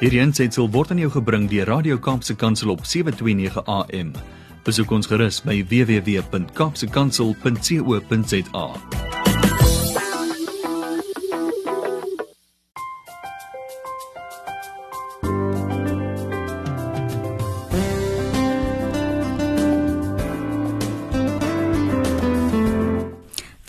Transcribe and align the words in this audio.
Hierdie 0.00 0.22
aanseit 0.24 0.56
word 0.56 0.94
aan 0.94 1.00
jou 1.02 1.10
gebring 1.12 1.42
deur 1.50 1.66
Radio 1.68 1.98
Kaapse 2.00 2.32
Kansel 2.32 2.72
op 2.72 2.86
7:29 2.88 3.60
AM. 3.68 4.16
Besoek 4.64 4.90
ons 4.96 5.04
gerus 5.06 5.42
by 5.44 5.60
www.kapsekansel.co.za. 5.68 8.66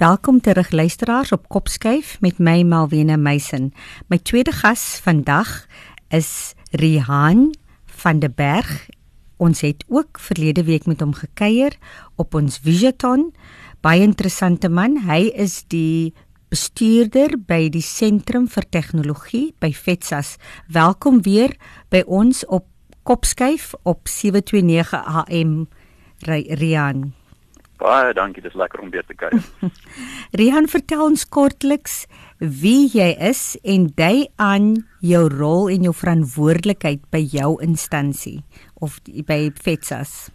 Welkom 0.01 0.41
terug 0.41 0.71
luisteraars 0.71 1.31
op 1.31 1.47
Kopskuif 1.47 2.21
met 2.21 2.37
my 2.37 2.63
Malwena 2.63 3.15
Meisen. 3.15 3.73
My 4.07 4.17
tweede 4.17 4.51
gas 4.51 4.99
vandag 5.03 5.67
is 6.11 6.53
Rihan 6.71 7.51
van 7.85 8.19
der 8.19 8.31
Berg. 8.31 8.89
Ons 9.37 9.61
het 9.61 9.83
ook 9.87 10.19
verlede 10.19 10.63
week 10.63 10.85
met 10.85 11.01
hom 11.01 11.13
gekuier 11.17 11.77
op 12.15 12.35
ons 12.37 12.59
Visioton. 12.61 13.31
Baie 13.81 14.03
interessante 14.05 14.69
man. 14.69 14.99
Hy 15.07 15.31
is 15.33 15.63
die 15.71 16.13
bestuurder 16.51 17.37
by 17.47 17.69
die 17.71 17.83
Sentrum 17.85 18.49
vir 18.51 18.67
Tegnologie 18.69 19.53
by 19.63 19.71
FETSAS. 19.73 20.35
Welkom 20.67 21.23
weer 21.25 21.55
by 21.89 22.03
ons 22.05 22.43
op 22.51 22.67
Kopskuif 23.07 23.71
op 23.81 24.05
729 24.11 24.93
AM. 25.23 25.55
Rihan. 26.27 27.20
Baie 27.81 28.13
dankie, 28.13 28.43
dis 28.45 28.53
lekker 28.53 28.83
om 28.83 28.91
weer 28.93 29.05
te 29.07 29.15
kuier. 29.17 29.41
Rihan, 30.39 30.67
vertel 30.69 31.01
ons 31.07 31.23
kortliks 31.25 32.03
wie 32.37 32.85
jy 32.93 33.09
is 33.17 33.55
en 33.65 33.87
dui 33.97 34.27
aan 34.41 34.75
jou 35.01 35.23
rol 35.33 35.71
en 35.73 35.87
jou 35.87 35.93
verantwoordelikheid 35.97 37.07
by 37.13 37.23
jou 37.33 37.55
instansie 37.65 38.43
of 38.85 38.99
by 39.25 39.49
FETSAS. 39.57 40.29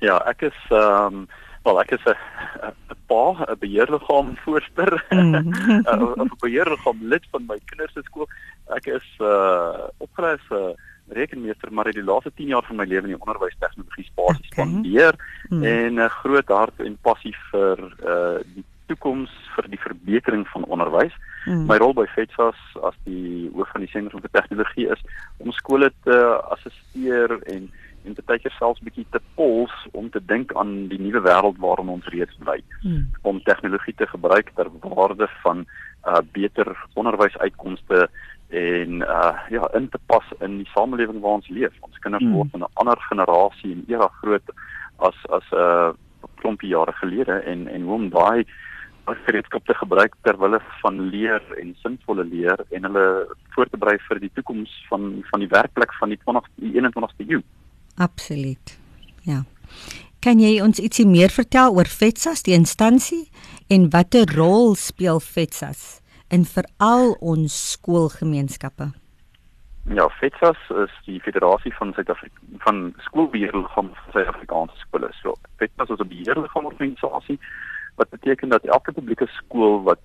Ja, 0.00 0.16
ek 0.30 0.48
is 0.48 0.58
ehm 0.72 1.20
um, 1.20 1.28
wel 1.66 1.80
ek 1.82 1.90
is 1.98 2.04
'n 2.08 2.96
pa, 3.10 3.24
'n 3.44 3.58
beheerliggaam 3.60 4.36
voorsteur. 4.44 4.96
Mm. 5.12 5.52
'n 6.24 6.30
beheerliggaam 6.40 6.98
lid 7.12 7.24
van 7.30 7.44
my 7.44 7.58
kinders 7.68 7.92
se 7.92 8.02
skool. 8.08 8.28
Ek 8.72 8.86
is 8.86 9.08
uh 9.20 9.92
opgelei 9.98 10.38
as 10.38 10.48
'n 10.48 10.76
rekenmeester 11.10 11.72
maar 11.72 11.88
het 11.90 11.94
die 11.94 12.04
laaste 12.04 12.32
10 12.34 12.46
jaar 12.54 12.64
van 12.66 12.76
my 12.76 12.84
lewe 12.84 13.08
in 13.08 13.14
die 13.14 13.20
onderwystegnologie 13.20 14.04
spasie 14.04 14.44
spandeer 14.52 15.14
okay. 15.14 15.48
hmm. 15.48 15.64
en 15.64 15.94
'n 15.94 15.98
uh, 16.06 16.10
groot 16.22 16.48
hart 16.48 16.80
en 16.80 16.98
passie 17.02 17.36
vir 17.50 17.78
uh 18.04 18.38
die 18.54 18.64
toekoms 18.88 19.32
vir 19.54 19.68
die 19.68 19.80
verbetering 19.80 20.46
van 20.48 20.64
onderwys. 20.64 21.12
Hmm. 21.44 21.66
My 21.68 21.76
rol 21.80 21.94
by 21.96 22.06
FETSAS 22.14 22.60
as 22.88 22.96
die 23.04 23.50
hoof 23.54 23.68
van 23.74 23.84
die 23.84 23.90
sentrum 23.92 24.22
vir 24.24 24.32
tegnologie 24.32 24.88
is 24.94 25.02
om 25.38 25.52
skole 25.52 25.90
te 26.04 26.16
assisteer 26.54 27.38
en 27.52 27.70
en 28.06 28.14
baie 28.24 28.40
keer 28.40 28.54
selfs 28.56 28.80
bietjie 28.80 29.04
te 29.12 29.20
pols 29.36 29.74
om 29.98 30.06
te 30.14 30.20
dink 30.30 30.54
aan 30.56 30.86
die 30.88 31.00
nuwe 31.02 31.20
wêreld 31.26 31.58
waarin 31.60 31.90
ons 31.92 32.06
reeds 32.14 32.38
bly. 32.40 32.56
Hmm. 32.80 33.08
Om 33.28 33.42
tegnologie 33.44 33.94
te 33.98 34.06
gebruik 34.06 34.54
ter 34.56 34.70
waarde 34.80 35.28
van 35.42 35.66
uh 36.06 36.22
beter 36.32 36.70
onderwysuitkomste 36.94 38.06
en 38.48 39.02
uh 39.02 39.36
ja 39.50 39.70
in 39.74 39.88
te 39.88 39.98
pas 40.06 40.24
in 40.40 40.56
die 40.62 40.70
samelewing 40.74 41.20
waar 41.20 41.40
ons 41.40 41.48
leef. 41.48 41.74
Ons 41.80 41.98
kinders 41.98 42.24
mm. 42.24 42.32
word 42.32 42.54
in 42.54 42.64
'n 42.64 42.72
ander 42.74 43.00
generasie 43.10 43.72
en 43.72 43.84
era 43.88 44.08
groot 44.20 44.54
as 44.96 45.16
as 45.28 45.44
'n 45.52 45.56
uh, 45.56 45.92
klompie 46.40 46.68
jare 46.68 46.92
gelede 46.92 47.42
en 47.44 47.68
en 47.68 47.82
hoe 47.82 47.94
om 47.94 48.08
daai 48.10 48.46
gereedskap 49.24 49.64
te 49.66 49.74
gebruik 49.74 50.14
ter 50.22 50.38
wille 50.38 50.60
van 50.82 51.00
leer 51.00 51.42
en 51.60 51.76
sinvolle 51.82 52.24
leer 52.24 52.64
en 52.70 52.82
hulle 52.82 53.36
voor 53.54 53.68
te 53.68 53.76
berei 53.76 53.96
vir 54.08 54.20
die 54.20 54.30
toekoms 54.34 54.72
van 54.88 55.24
van 55.30 55.40
die 55.40 55.48
werkplek 55.48 55.94
van 56.00 56.08
die 56.08 56.18
20 56.24 56.50
die 56.54 56.72
21ste 56.80 57.28
eeu. 57.28 57.42
Absoluut. 57.96 58.78
Ja. 59.22 59.44
Kan 60.20 60.40
jy 60.40 60.60
ons 60.60 60.80
ietsie 60.82 61.06
meer 61.06 61.30
vertel 61.30 61.76
oor 61.76 61.86
FETSAS 61.86 62.42
die 62.42 62.54
instansie 62.54 63.28
en 63.68 63.90
watter 63.90 64.26
rol 64.34 64.74
speel 64.74 65.20
FETSAS? 65.20 66.00
In 66.28 66.44
veral 66.44 67.16
ons 67.20 67.54
skoolgemeenskappe? 67.72 68.90
Ja, 69.88 70.08
FETSAS 70.08 70.58
is 70.84 70.92
die 71.06 71.20
Federasie 71.20 71.72
van 71.74 71.92
Suid-Afrika 71.96 72.36
van 72.64 72.94
skoolbeheerliggame 72.98 73.88
van 73.94 74.12
Suid-Afrikaanse 74.12 74.76
skole. 74.76 75.08
So, 75.22 75.34
FETSAS 75.56 75.88
is 75.88 76.00
'n 76.00 76.08
beheerliggaam 76.08 76.66
organisasie 76.66 77.38
wat 77.96 78.10
beteken 78.10 78.48
dat 78.48 78.64
elke 78.64 78.92
publieke 78.92 79.26
skool 79.26 79.82
wat 79.82 79.98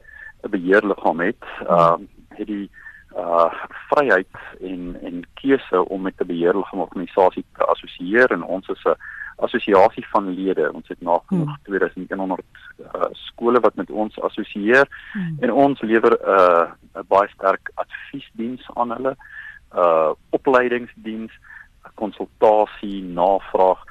'n 0.43 0.49
beheerliggaam 0.49 1.19
het, 1.19 1.43
uh, 1.69 1.95
het 2.29 2.47
die 2.47 2.69
uh 3.17 3.53
vryheid 3.89 4.35
en 4.61 4.97
en 5.01 5.23
keuse 5.33 5.85
om 5.89 6.01
met 6.01 6.13
'n 6.17 6.27
beheerliggaam 6.27 6.79
organisasie 6.79 7.45
te 7.57 7.65
assosieer 7.65 8.31
en 8.31 8.43
ons 8.43 8.67
is 8.67 8.83
'n 8.83 8.97
assosiasie 9.35 10.05
van 10.11 10.29
lede. 10.29 10.71
Ons 10.73 10.87
het 10.87 11.01
nagenoeg 11.01 11.49
hmm. 11.49 11.63
2100 11.63 12.41
uh, 12.79 13.09
skole 13.11 13.59
wat 13.59 13.75
met 13.75 13.91
ons 13.91 14.19
assosieer 14.19 14.87
hmm. 15.13 15.37
en 15.41 15.51
ons 15.51 15.81
lewer 15.81 16.17
'n 16.17 16.29
uh, 16.29 16.65
'n 17.01 17.07
baie 17.07 17.29
sterk 17.33 17.71
adviesdiens 17.75 18.69
aan 18.73 18.91
hulle, 18.91 19.15
uh 19.75 20.11
opleidingsdiens, 20.29 21.31
konsultasie, 21.95 23.03
navraag, 23.03 23.81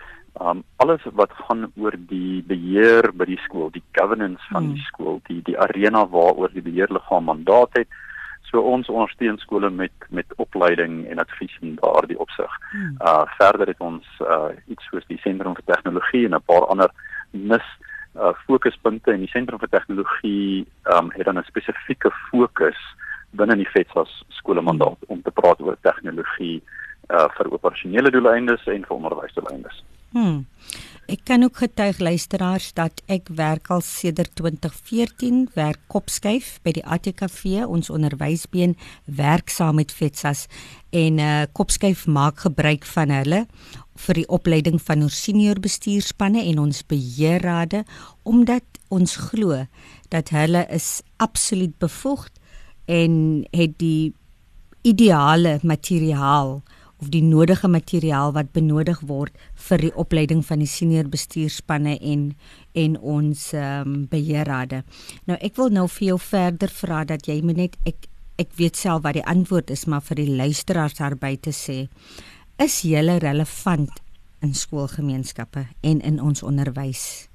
um 0.41 0.63
alles 0.77 1.03
wat 1.13 1.33
gaan 1.33 1.73
oor 1.77 1.95
die 1.97 2.43
beheer 2.47 3.11
by 3.15 3.25
die 3.25 3.41
skool, 3.45 3.71
die 3.71 3.85
governance 3.93 4.45
van 4.51 4.65
hmm. 4.65 4.75
die 4.75 4.85
skool, 4.87 5.21
die 5.29 5.43
die 5.43 5.59
arena 5.59 6.07
waaroor 6.07 6.53
die 6.53 6.63
beheerliggaam 6.63 7.25
mandaat 7.25 7.83
het. 7.83 7.89
So 8.53 8.61
ons 8.69 8.89
ondersteun 8.93 9.39
skole 9.41 9.71
met 9.71 9.93
met 10.11 10.35
opleiding 10.37 11.07
en 11.09 11.19
advies 11.19 11.55
in 11.61 11.79
daardie 11.81 12.19
opsig. 12.21 12.59
Hmm. 12.71 12.97
Uh 13.01 13.23
verder 13.39 13.67
het 13.73 13.81
ons 13.81 14.05
uh 14.21 14.51
iets 14.67 14.85
soos 14.91 15.07
die 15.09 15.21
sentrum 15.25 15.57
vir 15.57 15.65
tegnologie 15.73 16.27
en 16.27 16.37
'n 16.37 16.49
paar 16.51 16.67
ander 16.67 16.91
mis 17.31 17.69
uh 18.15 18.35
fokuspunte 18.47 19.13
en 19.13 19.25
die 19.25 19.33
sentrum 19.33 19.59
vir 19.59 19.73
tegnologie 19.73 20.67
um 20.97 21.11
het 21.17 21.25
dan 21.25 21.39
'n 21.39 21.49
spesifieke 21.49 22.11
fokus 22.29 22.81
binne 23.31 23.57
die 23.57 23.73
FETSAS 23.75 24.13
skole 24.29 24.61
mandaat 24.61 25.01
om 25.07 25.23
te 25.23 25.31
praat 25.31 25.61
oor 25.61 25.77
tegnologie 25.81 26.63
uh 27.09 27.29
vir 27.37 27.53
operasionele 27.53 28.11
doeleindes 28.11 28.67
en 28.67 28.85
vir 28.85 28.97
onderwysdoeleindes. 28.97 29.83
Hmm. 30.13 30.45
Ek 31.09 31.25
kan 31.25 31.43
ook 31.43 31.57
getuig 31.57 31.99
luisteraars 31.99 32.73
dat 32.77 33.01
ek 33.11 33.31
werk 33.37 33.71
al 33.73 33.81
sedert 33.85 34.31
2014 34.39 35.49
werk 35.57 35.81
kopskuif 35.93 36.59
by 36.65 36.75
die 36.77 36.85
ATKV 36.85 37.65
ons 37.67 37.91
onderwysbeen 37.93 38.77
werk 39.05 39.51
saam 39.51 39.81
met 39.81 39.93
FETSAS 39.93 40.47
en 40.93 41.19
uh 41.19 41.43
kopskuif 41.53 42.07
maak 42.07 42.45
gebruik 42.45 42.85
van 42.95 43.13
hulle 43.13 43.43
vir 44.07 44.21
die 44.21 44.29
opleiding 44.29 44.79
van 44.81 45.05
ons 45.09 45.17
senior 45.25 45.61
bestuurspanne 45.61 46.45
en 46.45 46.61
ons 46.63 46.85
beheerrade 46.87 47.83
omdat 48.23 48.65
ons 48.89 49.17
glo 49.33 49.65
dat 50.13 50.33
hulle 50.37 50.67
is 50.69 51.01
absoluut 51.17 51.75
bevoegd 51.81 52.37
en 52.87 53.45
het 53.51 53.79
die 53.81 54.13
ideale 54.83 55.59
materiaal 55.63 56.61
of 57.03 57.11
die 57.11 57.23
nodige 57.27 57.69
materiaal 57.69 58.31
wat 58.37 58.53
benodig 58.55 59.01
word 59.11 59.35
vir 59.69 59.83
die 59.83 59.93
opleiding 59.99 60.45
van 60.47 60.63
die 60.63 60.71
senior 60.71 61.09
bestuurspanne 61.11 61.97
en 61.99 62.29
en 62.79 62.95
ons 62.97 63.51
ehm 63.53 63.89
um, 63.89 63.97
beheerrade. 64.09 64.85
Nou 65.27 65.37
ek 65.41 65.59
wil 65.59 65.75
nou 65.75 65.89
vir 65.91 66.13
jou 66.13 66.19
verder 66.23 66.71
vra 66.71 67.03
dat 67.05 67.27
jy 67.29 67.41
moet 67.43 67.59
net 67.59 67.77
ek 67.85 68.07
ek 68.41 68.55
weet 68.57 68.79
self 68.79 69.03
wat 69.05 69.19
die 69.19 69.27
antwoord 69.29 69.71
is, 69.71 69.85
maar 69.87 70.03
vir 70.03 70.23
die 70.23 70.31
luisteraars 70.31 70.97
daarby 70.99 71.37
te 71.37 71.53
sê, 71.53 71.89
is 72.59 72.81
jy 72.87 73.03
relevant 73.23 74.01
in 74.43 74.55
skoolgemeenskappe 74.55 75.67
en 75.83 76.01
in 76.01 76.19
ons 76.21 76.43
onderwys? 76.43 77.29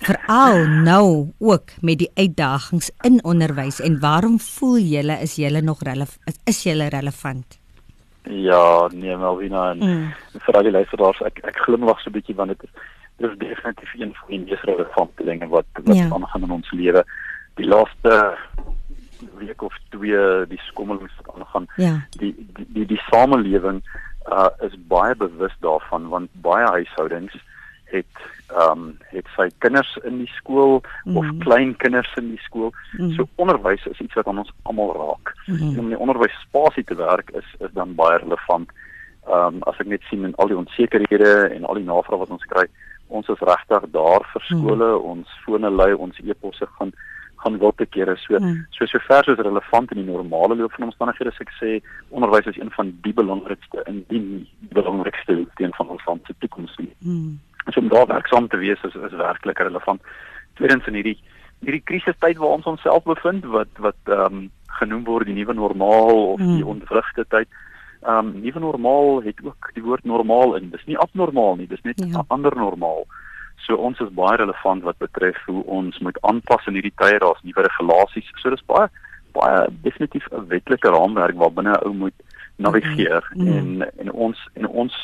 Veral 0.00 0.64
nou 0.86 1.32
ook 1.38 1.74
met 1.84 2.00
die 2.00 2.10
uitdagings 2.16 2.88
in 3.04 3.20
onderwys 3.24 3.80
en 3.84 3.98
waarom 4.00 4.38
voel 4.40 4.78
julle 4.78 5.18
is 5.20 5.36
julle 5.36 5.60
nog 5.60 5.82
relevant 5.84 6.38
is 6.48 6.62
julle 6.64 6.88
relevant? 6.88 7.59
Ja, 8.22 8.88
nee, 8.92 9.16
Melvina 9.16 9.70
en 9.70 9.78
mm. 9.78 10.12
vir 10.44 10.56
al 10.56 10.66
die 10.68 10.76
luisteraars, 10.76 11.20
ek 11.24 11.40
ek 11.44 11.62
glimlag 11.64 12.00
so 12.00 12.10
'n 12.10 12.16
bietjie 12.18 12.36
want 12.36 12.52
dit 12.52 12.68
is 12.68 12.70
dis 13.20 13.38
definitief 13.38 13.94
een 13.94 14.14
van 14.14 14.28
die 14.28 14.40
mees 14.44 14.62
relevante 14.62 15.24
dinge 15.24 15.48
wat 15.48 15.66
wat 15.84 15.96
ja. 15.96 16.08
aangaan 16.08 16.42
in 16.42 16.50
ons 16.50 16.70
lewe. 16.70 17.04
Die 17.54 17.66
laaste 17.68 18.36
week 19.36 19.62
of 19.62 19.76
twee 19.88 20.46
die 20.48 20.60
skommel 20.68 21.00
wat 21.00 21.34
aangaan. 21.34 21.66
Ja. 21.76 21.94
Die, 22.10 22.32
die 22.56 22.66
die 22.68 22.86
die 22.86 23.02
samelewing 23.10 23.82
uh 24.28 24.48
is 24.66 24.76
baie 24.88 25.14
bewus 25.16 25.56
daarvan 25.60 26.08
want 26.08 26.30
baie 26.32 26.66
huishoudings 26.66 27.36
het 27.90 28.20
ehm 28.50 28.70
um, 28.70 28.98
het 29.14 29.26
sy 29.36 29.46
kinders 29.62 29.90
in 30.04 30.18
die 30.22 30.32
skool 30.36 30.80
mm. 31.04 31.16
of 31.16 31.26
klein 31.44 31.76
kinders 31.76 32.10
in 32.18 32.32
die 32.34 32.42
skool. 32.42 32.72
Mm. 32.98 33.12
So 33.14 33.28
onderwys 33.34 33.86
is 33.86 34.00
iets 34.00 34.18
wat 34.18 34.26
aan 34.26 34.42
ons 34.42 34.52
almal 34.62 34.94
raak. 34.96 35.34
Mm. 35.46 35.78
Om 35.78 35.84
in 35.84 35.94
die 35.94 36.02
onderwysspasie 36.06 36.84
te 36.84 36.98
werk 36.98 37.30
is 37.30 37.46
is 37.58 37.74
dan 37.78 37.94
baie 37.94 38.18
relevant. 38.18 38.72
Ehm 39.28 39.60
um, 39.60 39.62
as 39.70 39.78
ek 39.78 39.92
net 39.92 40.02
sien 40.10 40.24
in 40.24 40.34
al 40.34 40.50
die 40.50 40.58
onsekerhede 40.58 41.34
en 41.54 41.64
al 41.64 41.78
die 41.78 41.86
navrae 41.86 42.18
wat 42.18 42.34
ons 42.34 42.50
kry, 42.52 42.66
ons 43.08 43.28
is 43.28 43.46
regtig 43.52 43.86
daar 43.94 44.26
vir 44.32 44.48
skole, 44.48 44.90
mm. 44.90 45.06
ons 45.14 45.38
fone 45.46 45.70
lui, 45.70 45.92
ons 45.94 46.22
e-posse 46.24 46.66
gaan 46.78 46.94
gaan 47.42 47.58
wil 47.58 47.72
te 47.76 47.86
kere 47.86 48.16
so 48.16 48.38
mm. 48.38 48.66
so 48.76 48.86
so 48.86 48.98
ver 49.08 49.24
soos 49.24 49.38
relevant 49.38 49.92
in 49.92 50.02
die 50.02 50.12
normale 50.12 50.56
loop 50.56 50.72
van 50.76 50.88
omstandighede 50.88 51.32
sê 51.36 51.44
ek 51.46 51.52
sê 51.58 51.70
onderwys 52.16 52.50
is 52.52 52.58
een 52.60 52.72
van 52.74 52.90
die 53.06 53.14
belangrikste 53.20 53.84
in 53.92 54.02
die 54.10 54.24
belangrikste 54.76 55.38
deel 55.60 55.72
van 55.78 55.94
ons 55.94 56.04
land 56.08 56.26
se 56.28 56.36
toekoms. 56.44 56.76
Mm. 56.98 57.38
So 57.68 57.80
om 57.80 57.88
daar 57.88 58.06
werksaam 58.06 58.48
te 58.48 58.56
wees 58.56 58.82
is 58.82 58.94
is 58.94 59.12
werklik 59.12 59.58
relevant. 59.58 60.00
Tweedens 60.54 60.86
in 60.86 60.94
hierdie 60.94 61.18
hierdie 61.60 61.84
krisistyd 61.84 62.38
waar 62.40 62.56
ons 62.56 62.66
onsself 62.66 63.04
bevind 63.04 63.44
wat 63.44 63.72
wat 63.78 64.00
ehm 64.04 64.40
um, 64.40 64.50
genoem 64.80 65.04
word 65.04 65.26
die 65.26 65.34
nuwe 65.34 65.52
normaal 65.54 66.20
of 66.32 66.40
die 66.40 66.66
ontwrigte 66.66 67.24
tyd. 67.28 67.48
Ehm 68.02 68.18
um, 68.18 68.40
nuwe 68.40 68.60
normaal 68.60 69.22
het 69.22 69.42
ook 69.44 69.70
die 69.74 69.84
woord 69.84 70.04
normaal 70.04 70.56
in. 70.56 70.70
Dis 70.70 70.86
nie 70.86 70.98
abnormaal 70.98 71.56
nie, 71.56 71.68
dis 71.68 71.82
net 71.82 72.00
'n 72.00 72.16
ja. 72.16 72.24
ander 72.28 72.56
normaal. 72.56 73.04
So 73.66 73.76
ons 73.76 74.00
is 74.00 74.14
baie 74.16 74.36
relevant 74.36 74.82
wat 74.82 74.98
betref 74.98 75.36
hoe 75.46 75.64
ons 75.64 75.98
moet 75.98 76.18
aanpas 76.22 76.66
in 76.66 76.74
hierdie 76.74 76.96
tye 76.96 77.18
daar's 77.18 77.42
nuwe 77.42 77.62
regulasies. 77.62 78.30
So 78.42 78.50
dis 78.50 78.64
baie 78.66 78.88
baie 79.32 79.66
definitief 79.82 80.26
'n 80.32 80.48
wetlike 80.48 80.88
raamwerk 80.88 81.36
waarbinne 81.36 81.72
'n 81.72 81.86
ou 81.86 81.92
moet 81.94 82.18
navigeer 82.56 83.24
mm 83.34 83.46
-hmm. 83.46 83.56
en 83.58 83.90
en 83.98 84.12
ons 84.12 84.48
en 84.54 84.66
ons 84.66 84.94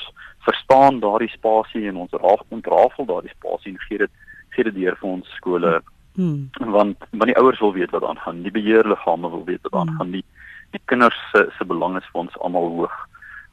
verstaan 0.46 1.00
daardie 1.02 1.32
spasie 1.34 1.88
en 1.90 2.00
ons 2.04 2.14
raaf 2.22 2.42
ontrafel 2.54 3.08
daardie 3.08 3.34
spasie 3.34 3.74
en 3.74 3.84
gee 3.88 3.98
dit 4.04 4.12
gee 4.54 4.64
dit 4.68 4.78
deur 4.78 4.96
vir 5.00 5.10
ons 5.10 5.34
skole. 5.40 5.74
Mm 6.16 6.30
-hmm. 6.30 6.70
Want 6.72 6.96
want 7.10 7.28
die 7.32 7.38
ouers 7.40 7.60
wil 7.60 7.72
weet 7.72 7.90
wat 7.90 8.04
aangaan, 8.04 8.42
die 8.42 8.56
beheerliggame 8.58 9.30
wil 9.30 9.44
weet 9.44 9.62
wat 9.68 9.74
aangaan, 9.82 10.10
die 10.10 10.24
die 10.70 10.80
kinders 10.84 11.18
se 11.32 11.46
se 11.58 11.64
belang 11.64 11.96
is 11.96 12.08
vir 12.12 12.20
ons 12.20 12.38
almal 12.38 12.68
hoog 12.78 12.96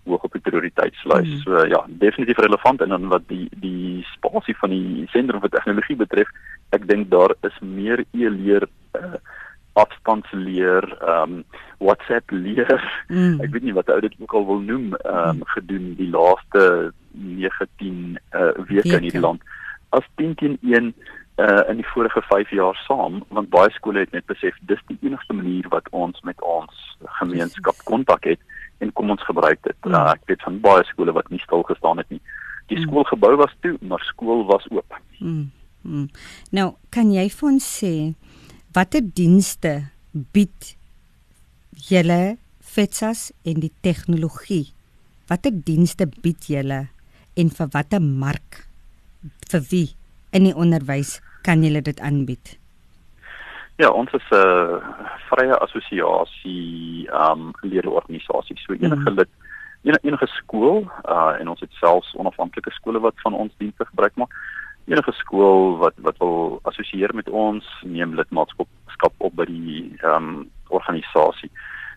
hoog 0.04 0.24
op 0.24 0.34
die 0.36 0.42
prioriteitslys. 0.42 1.30
Mm. 1.30 1.42
So 1.46 1.66
ja, 1.66 1.86
definitief 1.88 2.38
relevant 2.38 2.82
en 2.82 2.90
dan 2.90 3.08
wat 3.08 3.28
die 3.28 3.48
die 3.64 4.06
spasie 4.16 4.56
van 4.58 4.70
die 4.70 5.08
sentrum 5.12 5.42
vir 5.44 5.54
tegnologie 5.54 5.96
betref, 5.96 6.30
ek 6.76 6.88
dink 6.88 7.10
daar 7.10 7.36
is 7.48 7.60
meer 7.62 8.04
e-leer 8.12 8.68
uh, 9.00 9.16
afstandsleer, 9.74 10.86
ehm 11.02 11.40
um, 11.40 11.44
WhatsApp 11.78 12.32
leer. 12.32 13.04
Mm. 13.08 13.42
Ek 13.42 13.52
weet 13.52 13.64
nie 13.64 13.74
wat 13.74 13.90
ou 13.90 14.00
dit 14.02 14.14
ook 14.20 14.34
al 14.34 14.46
wil 14.46 14.62
noem, 14.62 14.94
ehm 14.96 15.42
um, 15.42 15.42
gedoen 15.56 15.94
die 15.98 16.10
laaste 16.10 16.94
19 17.12 18.20
uh, 18.32 18.54
weke 18.70 18.96
in 18.98 19.08
hierdie 19.08 19.20
land. 19.20 19.42
As 19.90 20.06
10 20.16 20.36
teen 20.36 20.58
1 20.62 20.94
uh 21.42 21.70
in 21.70 21.80
die 21.82 21.88
vorige 21.90 22.22
5 22.22 22.50
jaar 22.54 22.78
saam 22.86 23.24
want 23.34 23.50
baie 23.50 23.72
skole 23.74 24.00
het 24.00 24.12
net 24.14 24.26
besef 24.30 24.58
dis 24.70 24.82
die 24.88 24.98
enigste 25.02 25.34
manier 25.34 25.66
wat 25.74 25.90
ons 25.90 26.22
met 26.22 26.42
ons 26.42 26.98
gemeenskap 27.22 27.80
kontak 27.90 28.24
het 28.30 28.40
en 28.78 28.94
kom 28.94 29.10
ons 29.10 29.26
gebruik 29.26 29.60
dit. 29.64 29.78
Mm. 29.86 29.94
Uh, 29.94 30.12
ek 30.14 30.30
weet 30.30 30.46
van 30.46 30.60
baie 30.62 30.84
skole 30.92 31.16
wat 31.16 31.30
nie 31.30 31.42
stil 31.42 31.64
gestaan 31.66 31.98
het 31.98 32.10
nie. 32.10 32.22
Die 32.70 32.78
mm. 32.78 32.86
skoolgebou 32.86 33.36
was 33.42 33.54
toe, 33.66 33.78
maar 33.82 34.04
skool 34.06 34.46
was 34.46 34.66
oop. 34.70 35.00
Mm. 35.20 35.50
Mm. 35.82 36.08
Nou, 36.52 36.74
kan 36.90 37.12
jy 37.12 37.26
vir 37.30 37.50
ons 37.50 37.66
sê 37.80 37.94
watter 38.74 39.04
dienste 39.06 39.74
bied 40.34 40.74
julle 41.90 42.38
FETSAS 42.74 43.30
en 43.46 43.62
die 43.62 43.72
tegnologie? 43.86 44.72
Watter 45.30 45.54
dienste 45.54 46.08
bied 46.24 46.50
julle 46.50 46.88
en 47.38 47.54
vir 47.54 47.70
watter 47.76 48.02
mark? 48.02 48.64
Vir 49.52 49.64
wie 49.70 49.88
in 50.34 50.50
die 50.50 50.56
onderwys 50.58 51.20
kan 51.46 51.62
julle 51.62 51.84
dit 51.86 52.02
aanbied? 52.02 52.58
Ja, 53.78 53.90
ons 53.90 54.12
is 54.14 54.26
'n 54.32 54.36
uh, 54.36 54.82
vrye 55.30 55.56
assosiasie 55.66 57.08
um 57.10 57.54
leerorganisasie. 57.62 58.58
So 58.58 58.74
enige 58.74 59.10
mm. 59.10 59.18
lid 59.18 59.30
enige, 59.84 60.06
enige 60.08 60.28
skool 60.28 60.86
uh 61.10 61.34
en 61.40 61.48
ons 61.48 61.60
het 61.60 61.74
selfs 61.82 62.14
onafhanklike 62.16 62.72
skole 62.72 63.00
wat 63.00 63.16
van 63.22 63.34
ons 63.34 63.54
dienste 63.58 63.86
gebruik 63.86 64.16
maak. 64.16 64.34
Enige 64.86 65.12
skool 65.16 65.78
wat 65.78 65.94
wat 66.06 66.18
wil 66.20 66.60
assosieer 66.70 67.16
met 67.16 67.30
ons, 67.30 67.68
neem 67.84 68.16
lidmaatskap 68.16 69.14
op 69.18 69.36
by 69.36 69.46
die 69.48 69.94
um 70.04 70.50
organisasie. 70.74 71.52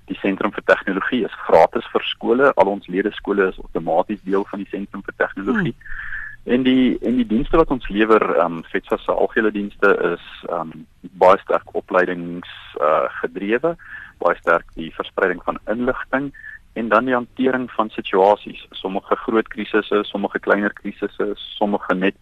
Die 0.07 0.19
sentrum 0.23 0.53
vir 0.55 0.63
tegnologie 0.71 1.25
is 1.27 1.39
gratis 1.47 1.87
vir 1.93 2.05
skole. 2.07 2.53
Al 2.55 2.71
ons 2.71 2.87
lede 2.87 3.11
skole 3.17 3.49
is 3.51 3.59
outomaties 3.59 4.23
deel 4.23 4.45
van 4.51 4.63
die 4.63 4.71
sentrum 4.71 5.03
vir 5.03 5.17
tegnologie. 5.19 5.75
Mm. 5.75 6.05
En 6.47 6.63
die 6.63 6.99
en 7.03 7.17
die 7.19 7.27
dienste 7.27 7.59
wat 7.59 7.73
ons 7.75 7.89
lewer, 7.91 8.23
ehm 8.37 8.61
um, 8.61 8.65
FETSA 8.71 9.01
se 9.03 9.13
algehele 9.13 9.51
dienste 9.51 9.91
is 10.13 10.27
ehm 10.47 10.71
um, 10.71 10.87
baie 11.23 11.39
sterk 11.43 11.75
opleidings 11.75 12.53
uh 12.79 13.09
gedrewe, 13.21 13.75
baie 14.23 14.39
sterk 14.39 14.71
die 14.79 14.93
verspreiding 14.95 15.43
van 15.43 15.59
inligting 15.75 16.31
en 16.79 16.89
dan 16.89 17.09
die 17.09 17.15
hantering 17.15 17.71
van 17.73 17.91
situasies, 17.91 18.63
sommige 18.71 19.17
groot 19.17 19.49
krisisse, 19.49 20.05
sommige 20.05 20.39
kleiner 20.39 20.73
krisisse, 20.73 21.33
sommige 21.35 21.95
net 21.95 22.15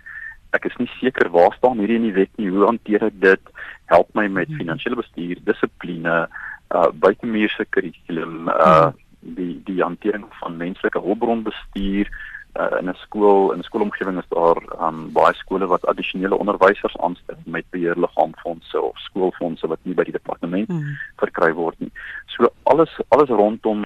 ek 0.56 0.68
is 0.70 0.76
nie 0.80 0.90
seker 0.98 1.30
waar 1.34 1.54
staan 1.58 1.80
hierdie 1.82 2.00
in 2.00 2.08
die 2.08 2.18
wet 2.18 2.32
nie, 2.40 2.50
hoe 2.54 2.66
hanteer 2.68 3.06
ek 3.08 3.20
dit? 3.22 3.54
Help 3.92 4.10
my 4.14 4.26
met 4.28 4.48
hmm. 4.48 4.60
finansiële 4.62 5.00
bestuur, 5.00 5.40
dissipline, 5.48 6.18
uh 6.74 6.90
buitemuurse 7.06 7.66
kurrikulum, 7.70 8.48
uh 8.48 8.90
hmm. 8.90 9.02
die 9.38 9.56
die 9.68 9.80
hantering 9.82 10.26
van 10.40 10.60
menslike 10.60 11.00
hulpbronbestuur 11.00 12.10
uh, 12.54 12.78
in 12.80 12.88
'n 12.88 12.94
skool 12.94 13.52
in 13.52 13.58
'n 13.58 13.62
skoolomgewing 13.62 14.18
is 14.18 14.28
daar 14.28 14.58
um, 14.80 15.12
baie 15.12 15.34
skole 15.34 15.66
wat 15.66 15.86
addisionele 15.86 16.38
onderwysers 16.38 16.96
aanstel 16.96 17.36
met 17.44 17.64
beheerliggaamfondse 17.70 18.80
of 18.80 18.98
skoolfondse 18.98 19.66
wat 19.66 19.78
nie 19.82 19.94
by 19.94 20.04
die 20.04 20.12
departement 20.12 20.68
mm. 20.68 20.98
verkry 21.16 21.52
word 21.52 21.78
nie. 21.78 21.90
So 22.26 22.52
alles 22.62 23.00
alles 23.08 23.28
rondom 23.28 23.84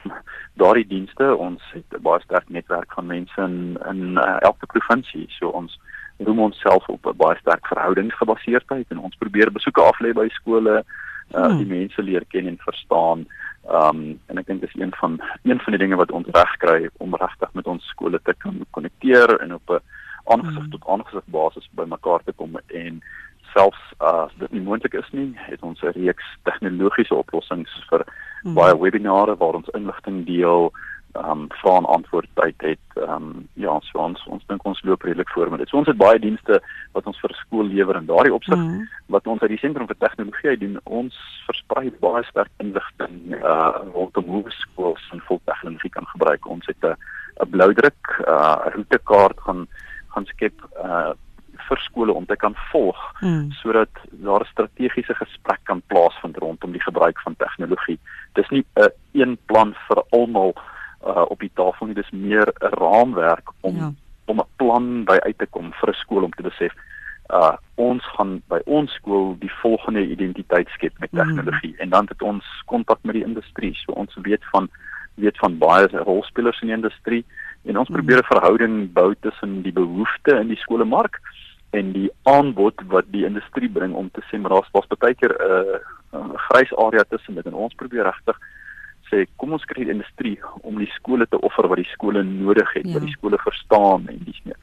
daardie 0.54 0.86
dienste, 0.86 1.36
ons 1.36 1.62
het 1.72 1.84
'n 1.96 2.02
baie 2.02 2.20
sterk 2.20 2.48
netwerk 2.48 2.92
van 2.92 3.06
mense 3.06 3.40
in 3.40 3.78
in 3.88 4.18
uh, 4.18 4.36
elke 4.40 4.66
provinsie. 4.66 5.26
So 5.28 5.48
ons 5.48 5.80
roem 6.18 6.38
onsself 6.38 6.88
op 6.88 7.06
'n 7.06 7.16
baie 7.16 7.36
sterk 7.38 7.66
verhoudingsgebaseerdheid 7.66 8.86
en 8.88 8.98
ons 8.98 9.16
probeer 9.16 9.52
besoeke 9.52 9.80
aflê 9.80 10.12
by 10.12 10.28
skole, 10.28 10.84
uh, 11.34 11.48
mm. 11.48 11.58
die 11.58 11.66
mense 11.66 12.02
leer 12.02 12.24
ken 12.28 12.46
en 12.46 12.58
verstaan. 12.58 13.26
Ehm 13.68 13.96
um, 13.96 14.20
en 14.26 14.38
ek 14.38 14.46
dink 14.46 14.60
dis 14.60 14.74
een 14.74 14.94
van 15.00 15.20
een 15.42 15.60
van 15.60 15.72
die 15.72 15.78
dinge 15.78 15.96
wat 15.96 16.10
ons 16.10 16.26
regkry 16.32 16.88
om 16.96 17.14
regtig 17.14 17.52
met 17.52 17.66
ons 17.66 17.86
skole 17.86 18.20
te 18.22 18.34
kan 18.38 18.64
konnekteer 18.70 19.40
en 19.40 19.54
op 19.54 19.70
'n 19.70 19.80
aangesig 20.24 20.64
mm. 20.64 20.70
tot 20.70 20.86
aangesig 20.86 21.24
basis 21.24 21.68
bymekaar 21.72 22.20
te 22.24 22.32
kom 22.32 22.58
en 22.66 23.02
selfs 23.54 23.84
as 23.98 24.32
dit 24.38 24.52
nie 24.52 24.60
moontlik 24.60 24.94
is 24.94 25.10
nie, 25.10 25.32
het 25.34 25.62
ons 25.62 25.82
'n 25.82 25.92
reeks 25.96 26.26
tegnologiese 26.42 27.14
oplossings 27.14 27.72
vir 27.90 28.04
mm. 28.42 28.54
baie 28.54 28.78
webinare 28.78 29.36
waar 29.36 29.54
ons 29.60 29.68
inligting 29.74 30.26
deel, 30.26 30.72
ehm 31.18 31.30
um, 31.30 31.46
vra 31.60 31.76
en 31.76 31.84
antwoord 31.84 32.28
tyd 32.34 32.54
het. 32.58 32.86
Ehm 32.94 33.10
um, 33.10 33.48
ja, 33.54 33.78
so 33.90 33.98
ons 33.98 34.24
ons 34.26 34.46
dink 34.46 34.64
ons 34.64 34.82
loop 34.82 35.02
redelik 35.02 35.30
voor 35.34 35.50
met 35.50 35.58
dit. 35.58 35.68
So 35.68 35.76
ons 35.80 35.90
het 35.90 36.00
baie 36.00 36.18
dienste 36.18 36.60
wat 36.92 37.06
ons 37.06 37.20
vir 37.20 37.34
skool 37.34 37.66
lewer 37.66 37.96
in 37.96 38.06
daardie 38.06 38.34
opsig 38.34 38.58
mm. 38.58 38.88
wat 39.14 39.26
ons 39.26 39.42
uit 39.42 39.50
die 39.54 39.60
sentrum 39.62 39.86
vir 39.90 39.98
tegnologie 39.98 40.56
doen. 40.58 40.80
Ons 40.84 41.18
versprei 41.46 41.90
baie 42.00 42.24
sterk 42.30 42.50
inligting 42.64 43.38
uh 43.42 43.84
rondom 43.94 44.34
hoe 44.34 44.44
skole 44.62 44.96
sinvol 45.08 45.40
tegnologie 45.44 45.90
kan 45.90 46.06
gebruik. 46.14 46.46
Ons 46.46 46.66
het 46.66 46.84
'n 46.84 46.96
'n 47.44 47.50
bloudruk, 47.50 48.20
uh 48.26 48.56
'n 48.66 48.72
roetekaart 48.76 49.40
gaan 49.46 49.66
gaan 50.14 50.26
skep 50.26 50.56
uh 50.84 51.12
vir 51.68 51.80
skole 51.84 52.12
om 52.12 52.26
te 52.26 52.36
kan 52.36 52.54
volg 52.70 52.98
mm. 53.20 53.50
sodat 53.60 53.92
daar 54.10 54.40
'n 54.40 54.52
strategiese 54.52 55.14
gesprek 55.14 55.60
kan 55.62 55.82
plaasvind 55.86 56.36
rondom 56.36 56.72
die 56.72 56.86
gebruik 56.88 57.20
van 57.20 57.36
tegnologie. 57.36 57.98
Dis 58.32 58.48
nie 58.48 58.64
'n 58.74 58.90
een 59.12 59.38
plan 59.46 59.74
vir 59.86 60.02
almal 60.10 60.54
uh, 61.06 61.24
op 61.28 61.40
die 61.40 61.50
tafel 61.54 61.86
nie, 61.86 61.94
dis 61.94 62.10
meer 62.10 62.52
'n 62.60 62.74
raamwerk 62.74 63.50
om 63.60 63.76
ja. 63.76 63.92
om 64.24 64.40
'n 64.40 64.50
plan 64.56 65.04
by 65.04 65.16
uit 65.20 65.38
te 65.38 65.46
kom 65.46 65.72
vir 65.72 65.88
'n 65.88 66.00
skool 66.02 66.22
om 66.22 66.32
te 66.32 66.42
besef 66.42 66.72
uh 67.28 67.56
ons 67.74 68.04
gaan 68.16 68.38
by 68.48 68.58
ons 68.64 68.92
skool 68.92 69.36
die 69.38 69.52
volgende 69.60 70.00
identiteit 70.00 70.68
skep 70.68 70.94
met 70.98 71.12
mm. 71.12 71.18
tegnologie 71.18 71.74
mm. 71.74 71.80
en 71.84 71.88
dan 71.88 72.06
het 72.08 72.22
ons 72.22 72.44
kontak 72.66 72.98
met 73.02 73.14
die 73.14 73.24
industrie. 73.24 73.74
So 73.74 73.92
ons 73.92 74.16
weet 74.22 74.44
van 74.52 74.68
weet 75.14 75.38
van 75.38 75.58
baie 75.58 75.86
rolspelers 75.92 76.60
in 76.60 76.72
die 76.72 76.76
industrie 76.76 77.24
en 77.64 77.78
ons 77.78 77.88
mm. 77.88 77.94
probeer 77.94 78.18
'n 78.18 78.32
verhouding 78.32 78.92
bou 78.92 79.14
tussen 79.20 79.62
die 79.62 79.72
behoeftes 79.72 80.40
in 80.40 80.48
die 80.48 80.62
skolemark 80.64 81.20
en 81.70 81.92
die 81.92 82.10
aanbod 82.22 82.80
wat 82.88 83.04
die 83.12 83.24
industrie 83.24 83.68
bring 83.68 83.94
om 83.94 84.10
te 84.10 84.24
sê 84.30 84.40
maar 84.40 84.50
daar's 84.50 84.72
was 84.72 84.88
baie 84.98 85.14
keer 85.14 85.36
'n 85.36 85.50
uh, 85.52 85.78
uh, 86.16 86.34
grys 86.48 86.72
area 86.76 87.04
tussen 87.08 87.34
dit 87.34 87.46
en 87.46 87.54
ons 87.54 87.74
probeer 87.74 88.04
regtig 88.04 88.38
sê 89.10 89.26
kom 89.36 89.52
ons 89.56 89.64
kry 89.64 89.84
die 89.84 89.94
industrie 89.94 90.36
om 90.62 90.78
die 90.78 90.90
skole 90.96 91.26
te 91.26 91.40
offer 91.40 91.68
wat 91.68 91.80
die 91.80 91.92
skole 91.92 92.22
nodig 92.24 92.72
het, 92.74 92.86
ja. 92.86 92.96
wat 92.96 93.06
die 93.06 93.16
skole 93.16 93.40
verstaan 93.42 94.08
en 94.08 94.20
dis 94.26 94.40
meer. 94.44 94.58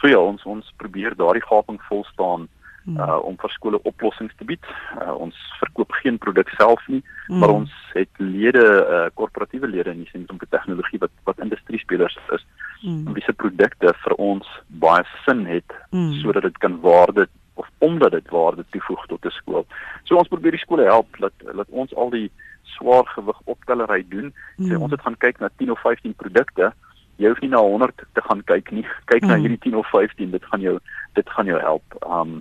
So 0.00 0.10
ja, 0.10 0.20
ons 0.22 0.44
ons 0.46 0.72
probeer 0.78 1.16
daardie 1.18 1.44
gaping 1.44 1.80
vol 1.88 2.04
staan 2.12 2.46
hmm. 2.84 3.00
uh 3.02 3.18
om 3.26 3.38
vir 3.40 3.54
skole 3.56 3.80
oplossings 3.90 4.34
te 4.38 4.46
bied. 4.46 4.64
Uh, 5.00 5.14
ons 5.26 5.38
verkoop 5.62 5.96
geen 6.02 6.18
produk 6.22 6.50
self 6.56 6.84
nie, 6.88 7.02
mm. 7.28 7.40
maar 7.42 7.54
ons 7.54 7.74
het 7.94 8.22
lede, 8.22 8.64
uh 8.64 9.08
korporatiewe 9.18 9.70
lede 9.70 9.94
in 9.94 10.04
die 10.04 10.12
sentrum 10.12 10.38
vir 10.38 10.50
tegnologie 10.54 11.02
wat 11.02 11.14
wat 11.28 11.42
industriespelers 11.44 12.18
is. 12.36 12.46
Mm. 12.82 13.12
Wie 13.16 13.26
se 13.26 13.34
produkte 13.34 13.92
vir 14.04 14.14
ons 14.22 14.46
baie 14.84 15.04
sin 15.26 15.44
het 15.50 15.76
mm. 15.90 16.20
sodat 16.22 16.46
dit 16.46 16.62
kan 16.62 16.78
waarde 16.84 17.26
of 17.58 17.66
omdat 17.78 18.14
dit 18.14 18.28
waarde 18.30 18.64
toevoeg 18.70 19.06
tot 19.06 19.24
'n 19.26 19.30
skool. 19.30 19.66
So 20.04 20.16
ons 20.16 20.28
probeer 20.28 20.54
die 20.54 20.66
skole 20.66 20.84
help 20.84 21.18
dat 21.18 21.34
dat 21.42 21.66
ons 21.70 21.94
al 21.94 22.10
die 22.10 22.30
swaar 22.78 23.06
gewig 23.14 23.40
optellery 23.44 24.04
doen. 24.08 24.32
Mm. 24.56 24.68
So 24.68 24.78
ons 24.78 24.94
het 24.94 25.04
gaan 25.04 25.18
kyk 25.18 25.42
na 25.42 25.50
10 25.60 25.74
of 25.74 25.82
15 25.86 26.14
produkte 26.16 26.72
jy 27.18 27.32
hoef 27.32 27.40
nie 27.42 27.50
na 27.50 27.60
100 27.62 28.04
te 28.14 28.22
gaan 28.22 28.42
kyk 28.46 28.70
nie. 28.74 28.84
Kyk 29.10 29.24
mm. 29.24 29.30
na 29.30 29.38
hierdie 29.42 29.60
10 29.66 29.78
of 29.80 29.90
15, 29.90 30.30
dit 30.30 30.44
gaan 30.50 30.62
jou 30.62 30.76
dit 31.18 31.34
gaan 31.36 31.50
jou 31.50 31.58
help. 31.60 31.98
Um 32.06 32.40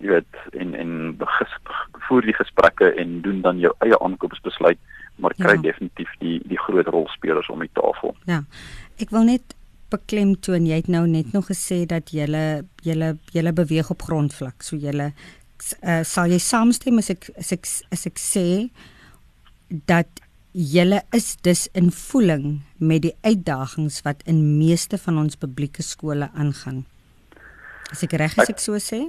jy 0.00 0.12
weet 0.12 0.40
en 0.60 0.74
en 0.76 0.90
voer 2.08 2.26
die 2.28 2.36
gesprekke 2.36 2.90
en 3.00 3.20
doen 3.24 3.40
dan 3.44 3.60
jou 3.60 3.72
eie 3.84 3.96
aankoopsbesluit 3.96 4.80
maar 5.16 5.32
kry 5.38 5.54
ja. 5.56 5.62
definitief 5.64 6.10
die 6.20 6.40
die 6.44 6.58
groot 6.60 6.88
rolspelers 6.92 7.48
om 7.52 7.62
die 7.64 7.72
tafel. 7.72 8.12
Ja. 8.28 8.42
Ek 9.00 9.12
wil 9.14 9.24
net 9.28 9.54
beklemtoon 9.92 10.66
jy 10.68 10.82
het 10.82 10.90
nou 10.92 11.06
net 11.08 11.32
nog 11.32 11.48
gesê 11.48 11.84
dat 11.88 12.12
jy 12.12 12.28
jy 12.84 13.12
jy 13.32 13.52
beweeg 13.56 13.90
op 13.92 14.04
grondvlak. 14.04 14.60
So 14.64 14.76
jy 14.76 14.92
uh, 15.00 16.02
sal 16.04 16.32
jy 16.32 16.40
saamstem 16.42 17.00
as 17.00 17.08
ek 17.12 17.30
as 17.36 17.52
ek 17.56 17.64
as 17.96 18.06
ek 18.12 18.20
sê 18.20 18.46
dat 19.68 20.06
julle 20.52 21.02
is 21.12 21.36
dus 21.44 21.68
in 21.72 21.90
voeling 21.92 22.62
met 22.78 23.02
die 23.02 23.14
uitdagings 23.20 24.00
wat 24.02 24.22
in 24.24 24.58
meeste 24.58 24.98
van 24.98 25.18
ons 25.18 25.36
publieke 25.36 25.82
skole 25.82 26.30
aangaan. 26.34 26.84
As 27.92 28.02
ek 28.02 28.16
reg 28.16 28.36
is 28.40 28.50
ek 28.50 28.62
so 28.62 28.80
sê? 28.80 29.04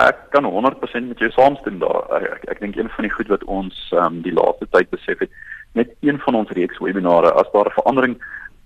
Ek 0.00 0.30
kan 0.32 0.46
100% 0.46 1.10
met 1.10 1.18
jou 1.18 1.30
saamstem 1.34 1.80
daar. 1.82 2.06
Ek 2.16 2.28
ek, 2.36 2.44
ek 2.54 2.60
dink 2.60 2.76
een 2.76 2.88
van 2.94 3.04
die 3.04 3.12
goed 3.12 3.28
wat 3.28 3.42
ons 3.44 3.76
um, 3.92 4.22
die 4.22 4.32
laaste 4.32 4.68
tyd 4.70 4.92
besef 4.94 5.18
het 5.26 5.34
met 5.74 5.90
een 6.00 6.18
van 6.22 6.34
ons 6.34 6.50
reeks 6.56 6.78
webinare 6.78 7.32
as 7.32 7.50
daar 7.52 7.66
'n 7.66 7.78
verandering 7.78 8.14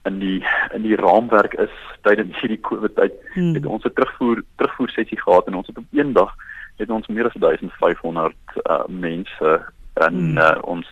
in 0.05 0.19
die 0.19 0.45
in 0.75 0.83
die 0.83 0.97
raamwerk 0.97 1.55
is 1.55 1.75
tydens 2.03 2.37
hierdie 2.41 2.61
COVID 2.61 2.95
tyd 2.97 3.15
hmm. 3.35 3.55
het 3.55 3.67
ons 3.67 3.85
'n 3.85 3.93
terugvoer 3.97 4.43
terugvoer 4.57 4.91
sessie 4.91 5.21
gehad 5.21 5.47
en 5.47 5.55
ons 5.55 5.67
het 5.67 5.79
op 5.79 5.89
een 5.93 6.13
dag 6.13 6.35
het 6.77 6.91
ons 6.91 7.07
meer 7.07 7.27
as 7.27 7.39
1500 7.39 8.35
uh, 8.55 8.85
mense 8.89 9.51
in 9.95 10.17
hmm. 10.19 10.39
uh, 10.39 10.59
ons 10.63 10.87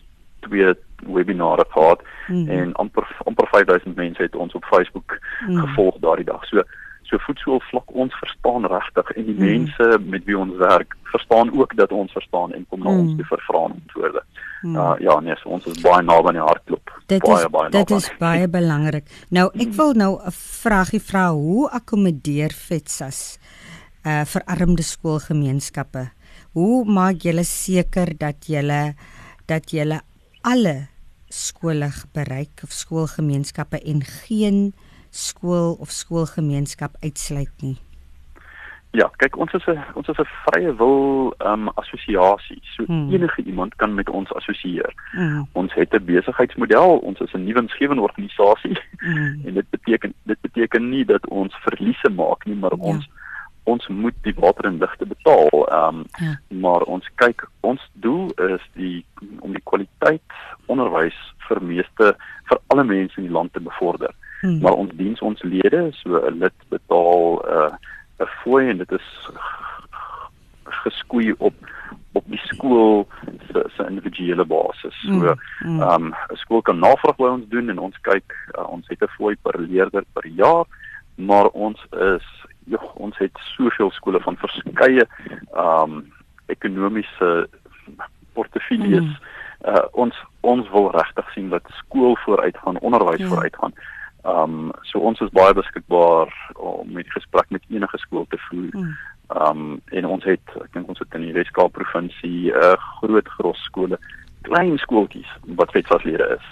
twee 0.52 0.74
webinare 1.14 1.64
gehad 1.68 2.04
hmm. 2.26 2.48
en 2.48 2.72
amper 2.72 3.06
amper 3.24 3.48
5000 3.50 3.96
mense 3.96 4.22
het 4.22 4.36
ons 4.36 4.54
op 4.54 4.64
Facebook 4.64 5.18
hmm. 5.46 5.58
gevolg 5.64 5.98
daardie 6.04 6.28
dag. 6.28 6.44
So 6.44 6.62
so 7.12 7.18
voetsoel 7.26 7.60
vlak 7.68 7.90
ons 8.02 8.14
verstaan 8.16 8.66
regtig 8.72 9.10
en 9.16 9.26
die 9.26 9.34
hmm. 9.36 9.48
mense 9.50 9.98
met 10.14 10.24
wie 10.28 10.38
ons 10.38 10.54
werk 10.60 10.94
verstaan 11.12 11.50
ook 11.58 11.74
dat 11.76 11.92
ons 11.92 12.12
verstaan 12.12 12.54
en 12.56 12.64
kom 12.68 12.80
na 12.84 12.92
hmm. 12.92 13.08
ons 13.08 13.18
te 13.18 13.26
vir 13.28 13.42
vrae 13.48 13.66
en 13.66 13.74
antwoorde. 13.80 14.22
Hmm. 14.62 14.76
Uh, 14.76 14.94
ja, 15.02 15.18
nee, 15.20 15.36
so 15.42 15.50
ons 15.56 15.66
is 15.66 15.82
baie 15.82 16.04
naby 16.06 16.30
aan 16.30 16.38
die 16.38 16.46
hartklop. 16.46 16.94
Dit 17.10 17.26
baie, 17.26 17.42
is 17.42 17.52
baie 17.56 17.72
dit 17.74 17.94
is 17.98 18.08
baie 18.22 18.48
belangrik. 18.58 19.10
Nou 19.34 19.48
ek 19.50 19.66
hmm. 19.66 19.76
wil 19.80 19.92
nou 20.04 20.12
'n 20.22 20.36
vragie 20.38 21.02
vra, 21.10 21.26
hoe 21.34 21.68
akkommodeer 21.80 22.56
FETSAS 22.56 23.20
uh 24.06 24.22
verarmde 24.26 24.86
skoolgemeenskappe? 24.86 26.06
Hoe 26.56 26.84
maak 26.84 27.26
julle 27.26 27.44
seker 27.44 28.16
dat 28.18 28.48
julle 28.48 28.94
dat 29.46 29.70
julle 29.70 30.00
alle 30.42 30.88
skole 31.28 31.88
bereik 32.12 32.62
of 32.62 32.72
skoolgemeenskappe 32.72 33.80
en 33.80 34.02
geen 34.02 34.72
skool 35.10 35.76
of 35.80 35.90
skoolgemeenskap 35.90 36.96
uitsluit 37.00 37.62
nie. 37.62 37.76
Ja, 38.92 39.06
kyk 39.16 39.38
ons 39.40 39.52
is 39.56 39.66
'n 39.66 39.80
ons 39.94 40.08
is 40.08 40.18
'n 40.18 40.28
vrye 40.44 40.76
wil 40.76 41.34
ehm 41.38 41.52
um, 41.52 41.68
assosiasie. 41.80 42.60
So 42.62 42.84
hmm. 42.84 43.12
enige 43.12 43.42
iemand 43.42 43.74
kan 43.76 43.94
met 43.94 44.10
ons 44.10 44.32
assosieer. 44.32 44.92
Hmm. 45.12 45.48
Ons 45.52 45.74
het 45.74 45.94
'n 45.94 46.04
besigheidsmodel, 46.04 46.98
ons 46.98 47.20
is 47.20 47.32
'n 47.32 47.44
nuwensgewende 47.44 48.02
organisasie. 48.02 48.78
Hmm. 48.98 49.40
En 49.44 49.54
dit 49.54 49.70
beteken 49.70 50.14
dit 50.22 50.40
beteken 50.40 50.88
nie 50.88 51.04
dat 51.04 51.26
ons 51.28 51.54
verliese 51.54 52.10
maak 52.10 52.44
nie, 52.44 52.56
maar 52.56 52.76
ja. 52.76 52.82
ons 52.82 53.08
ons 53.64 53.88
moet 53.88 54.14
die 54.22 54.34
water 54.36 54.66
en 54.66 54.78
ligte 54.78 55.06
betaal. 55.06 55.50
Ehm 55.68 56.02
um, 56.02 56.04
ja. 56.18 56.34
maar 56.48 56.82
ons 56.82 57.06
kyk 57.14 57.46
ons 57.60 57.82
doel 57.92 58.30
is 58.54 58.64
die 58.74 59.04
om 59.40 59.52
die 59.52 59.64
kwaliteit 59.64 60.38
onderwys 60.66 61.18
vir 61.48 61.62
meeste 61.62 62.14
vir 62.50 62.60
alle 62.66 62.84
mense 62.84 63.20
in 63.20 63.28
die 63.28 63.36
land 63.38 63.52
te 63.52 63.60
bevorder. 63.60 64.14
Hmm. 64.42 64.58
Maar 64.60 64.78
ons 64.84 64.94
diens 64.98 65.20
ons 65.20 65.42
lede, 65.42 65.90
so 66.02 66.18
'n 66.18 66.38
lid 66.38 66.58
betaal 66.68 67.42
'n 67.42 67.56
uh, 67.56 67.74
'n 68.22 68.30
fooi 68.42 68.68
en 68.68 68.78
dit 68.78 68.92
is 68.92 69.08
geskoei 70.82 71.34
op 71.38 71.54
op 72.12 72.24
die 72.28 72.40
skool 72.44 73.08
se 73.52 73.64
se 73.76 73.86
individuele 73.88 74.44
basis. 74.44 74.96
So 75.00 75.12
hmm. 75.12 75.38
Hmm. 75.58 75.80
ehm 75.80 76.04
um, 76.04 76.14
'n 76.32 76.36
skool 76.36 76.62
kan 76.62 76.78
navraag 76.78 77.16
by 77.16 77.30
ons 77.36 77.48
doen 77.48 77.68
en 77.70 77.78
ons 77.78 77.98
kyk 78.00 78.34
uh, 78.58 78.68
ons 78.68 78.88
het 78.88 79.02
'n 79.02 79.14
fooi 79.16 79.36
per 79.42 79.60
leerder 79.60 80.04
per 80.12 80.26
jaar, 80.26 80.64
maar 81.14 81.46
ons 81.46 81.78
is 81.90 82.26
ja, 82.64 82.80
ons 82.94 83.18
het 83.18 83.38
soveel 83.56 83.90
skole 83.90 84.20
van 84.20 84.36
verskeie 84.36 85.06
ehm 85.52 85.92
um, 85.92 86.12
ekonomiese 86.46 87.48
portefeuilles. 88.32 89.04
Mm. 89.04 89.30
Uh 89.72 89.86
ons 89.92 90.16
ons 90.40 90.70
wil 90.70 90.90
regtig 90.90 91.32
sien 91.32 91.48
dat 91.48 91.62
skool 91.78 92.16
vooruit 92.24 92.56
gaan, 92.58 92.78
onderwys 92.78 93.20
ja. 93.20 93.26
vooruit 93.26 93.56
gaan. 93.56 93.74
Ehm 94.22 94.58
um, 94.66 94.70
so 94.82 94.98
ons 94.98 95.20
is 95.20 95.30
baie 95.34 95.54
beskikbaar 95.54 96.30
om 96.54 96.92
met 96.92 97.10
gesprek 97.10 97.50
met 97.50 97.64
enige 97.68 97.98
skool 97.98 98.26
te 98.28 98.38
voer. 98.48 98.70
Mm. 98.72 98.96
Ehm 99.28 99.60
um, 99.60 99.80
en 99.84 100.06
ons 100.06 100.24
het 100.24 100.56
ek 100.62 100.72
dink 100.72 100.88
ons 100.88 100.98
het 100.98 101.14
in 101.14 101.26
die 101.28 101.36
Weskaap 101.36 101.72
provinsie 101.72 102.52
'n 102.52 102.56
uh, 102.56 102.74
groot 102.98 103.28
gros 103.28 103.64
skole, 103.64 103.98
klein 104.42 104.78
skooltjies 104.78 105.30
wat 105.58 105.72
wetsaslede 105.72 106.38
is. 106.38 106.46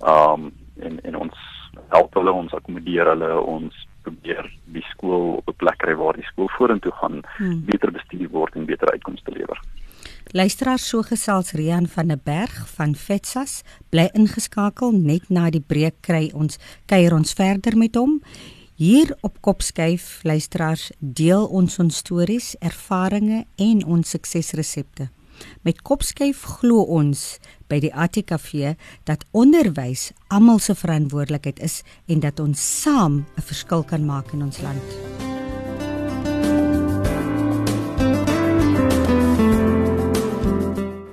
Ehm 0.00 0.32
um, 0.32 0.52
en 0.80 1.00
en 1.02 1.16
ons 1.16 1.55
help 1.88 2.14
hulle 2.14 2.32
ons 2.32 2.54
akkommodeer 2.54 3.12
hulle 3.12 3.32
ons 3.40 3.86
probeer 4.06 4.46
die 4.74 4.84
skool 4.92 5.36
op 5.40 5.48
'n 5.50 5.58
plek 5.62 5.78
kry 5.82 5.94
waar 5.94 6.16
die 6.16 6.28
skool 6.30 6.48
vorentoe 6.58 6.92
gaan 7.00 7.22
hmm. 7.36 7.64
beter 7.64 7.90
bestuur 7.90 8.28
word 8.30 8.54
en 8.54 8.66
beter 8.66 8.92
uitkomste 8.92 9.32
lewer. 9.32 9.60
Luisteraar 10.32 10.78
so 10.78 11.02
gesels 11.02 11.52
Rian 11.52 11.86
van 11.86 12.08
der 12.08 12.18
Berg 12.18 12.68
van 12.76 12.94
Fetsas 12.94 13.62
bly 13.90 14.08
ingeskakel 14.12 14.92
net 14.92 15.30
na 15.30 15.50
die 15.50 15.62
breek 15.62 16.00
kry 16.00 16.30
ons 16.34 16.58
kuier 16.86 17.14
ons 17.14 17.32
verder 17.32 17.76
met 17.76 17.94
hom. 17.94 18.20
Hier 18.76 19.16
op 19.20 19.40
Kopskyf 19.40 20.20
luisteraars 20.22 20.90
deel 20.98 21.46
ons 21.46 21.78
ons 21.78 21.96
stories, 21.96 22.56
ervarings 22.60 23.46
en 23.56 23.84
ons 23.84 24.10
suksesresepte. 24.10 25.15
Met 25.62 25.82
Kopskyf 25.82 26.42
glo 26.60 26.82
ons 26.82 27.38
by 27.68 27.80
die 27.82 27.94
ATKV 27.94 28.76
dat 29.04 29.24
onderwys 29.32 30.12
almal 30.28 30.58
se 30.58 30.74
verantwoordelikheid 30.74 31.60
is 31.60 31.82
en 32.06 32.20
dat 32.20 32.40
ons 32.40 32.60
saam 32.82 33.24
'n 33.36 33.42
verskil 33.42 33.84
kan 33.84 34.04
maak 34.04 34.32
in 34.32 34.42
ons 34.42 34.60
land. 34.60 35.16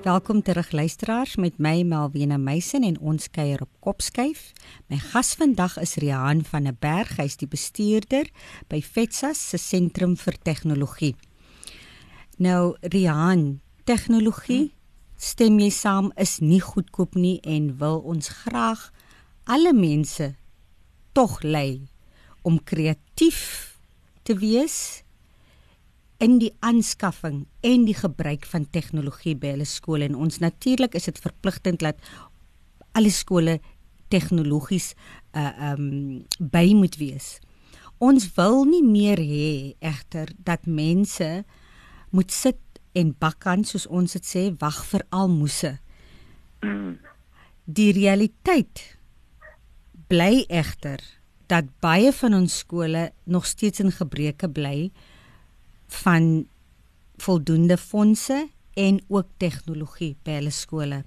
Welkom 0.04 0.42
terug 0.42 0.72
luisteraars 0.72 1.36
met 1.36 1.58
my 1.58 1.82
Melvina 1.82 2.38
Meisen 2.38 2.84
en 2.84 3.00
ons 3.00 3.30
kuier 3.32 3.62
op 3.64 3.70
Kopskyf. 3.80 4.52
My 4.92 4.98
gas 5.00 5.32
vandag 5.40 5.78
is 5.80 5.96
Riaan 5.96 6.44
van 6.44 6.68
der 6.68 6.76
Berg, 6.76 7.16
hy's 7.18 7.40
die 7.40 7.48
bestuurder 7.48 8.28
by 8.68 8.82
FETSAS 8.84 9.40
se 9.50 9.58
sentrum 9.58 10.14
vir 10.20 10.36
tegnologie. 10.44 11.16
Nou 12.36 12.76
Riaan, 12.82 13.63
tegnologie 13.90 14.74
stem 15.20 15.60
jy 15.60 15.70
saam 15.72 16.12
is 16.20 16.40
nie 16.44 16.62
goedkoop 16.64 17.16
nie 17.20 17.40
en 17.44 17.74
wil 17.80 18.02
ons 18.14 18.30
graag 18.44 18.90
alle 19.44 19.74
mense 19.76 20.34
tog 21.14 21.42
lei 21.44 21.88
om 22.44 22.60
kreatief 22.64 23.42
te 24.24 24.36
wees 24.40 25.04
in 26.24 26.38
die 26.40 26.52
aanskaffing 26.64 27.44
en 27.68 27.86
die 27.88 27.98
gebruik 27.98 28.48
van 28.48 28.70
tegnologie 28.72 29.36
by 29.36 29.56
hulle 29.56 29.68
skole 29.68 30.08
en 30.08 30.16
ons 30.16 30.40
natuurlik 30.44 30.96
is 30.96 31.10
dit 31.10 31.20
verpligtend 31.20 31.84
dat 31.84 32.00
alle 32.96 33.12
skole 33.12 33.60
tegnologies 34.14 34.94
uh 35.36 35.74
um 35.74 36.24
by 36.40 36.72
moet 36.78 36.96
wees. 37.02 37.40
Ons 37.98 38.28
wil 38.38 38.64
nie 38.70 38.84
meer 38.86 39.20
hê 39.20 39.74
egter 39.82 40.32
dat 40.38 40.68
mense 40.68 41.44
moet 42.14 42.32
sit 42.32 42.63
en 42.94 43.14
bakkan 43.20 43.64
soos 43.68 43.88
ons 43.88 44.14
dit 44.16 44.26
sê 44.26 44.44
wag 44.62 44.84
vir 44.92 45.04
almoese. 45.12 45.78
Die 47.66 47.92
realiteit 47.96 48.84
bly 50.12 50.46
egter 50.50 51.02
dat 51.52 51.70
baie 51.84 52.12
van 52.16 52.38
ons 52.38 52.62
skole 52.64 53.10
nog 53.30 53.46
steeds 53.50 53.84
in 53.84 53.92
gebreke 53.92 54.50
bly 54.50 54.92
van 56.04 56.46
voldoende 57.22 57.78
fondse 57.78 58.48
en 58.80 59.02
ook 59.08 59.28
tegnologie 59.38 60.16
by 60.26 60.40
hulle 60.40 60.54
skole. 60.54 61.04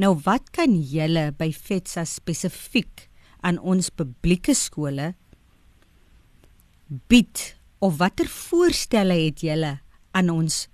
Nou 0.00 0.14
wat 0.24 0.50
kan 0.54 0.76
julle 0.78 1.30
by 1.36 1.50
FETSA 1.52 2.06
spesifiek 2.08 3.08
aan 3.44 3.58
ons 3.60 3.90
publieke 3.92 4.54
skole 4.56 5.12
bied 7.10 7.42
of 7.84 7.98
watter 8.00 8.28
voorstelle 8.30 9.16
het 9.26 9.42
julle 9.44 9.78
aan 10.16 10.30
ons 10.32 10.64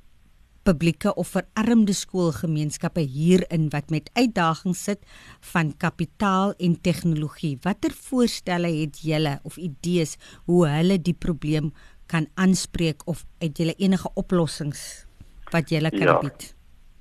publieke 0.63 1.15
of 1.15 1.33
verarmde 1.35 1.95
skoolgemeenskappe 1.97 3.01
hierin 3.01 3.69
wat 3.75 3.91
met 3.91 4.11
uitdagings 4.15 4.85
sit 4.85 5.05
van 5.53 5.73
kapitaal 5.77 6.55
en 6.59 6.77
tegnologie. 6.81 7.57
Watter 7.63 7.95
voorstelle 8.11 8.71
het 8.81 9.03
julle 9.03 9.39
of 9.43 9.57
idees 9.57 10.17
hoe 10.45 10.67
hulle 10.69 11.01
die 11.01 11.17
probleem 11.17 11.73
kan 12.11 12.27
aanspreek 12.35 13.07
of 13.07 13.25
het 13.39 13.59
julle 13.59 13.75
enige 13.79 14.11
oplossings 14.15 15.07
wat 15.51 15.71
julle 15.71 15.91
kan 15.91 16.09
ja. 16.09 16.19
bied? 16.23 16.51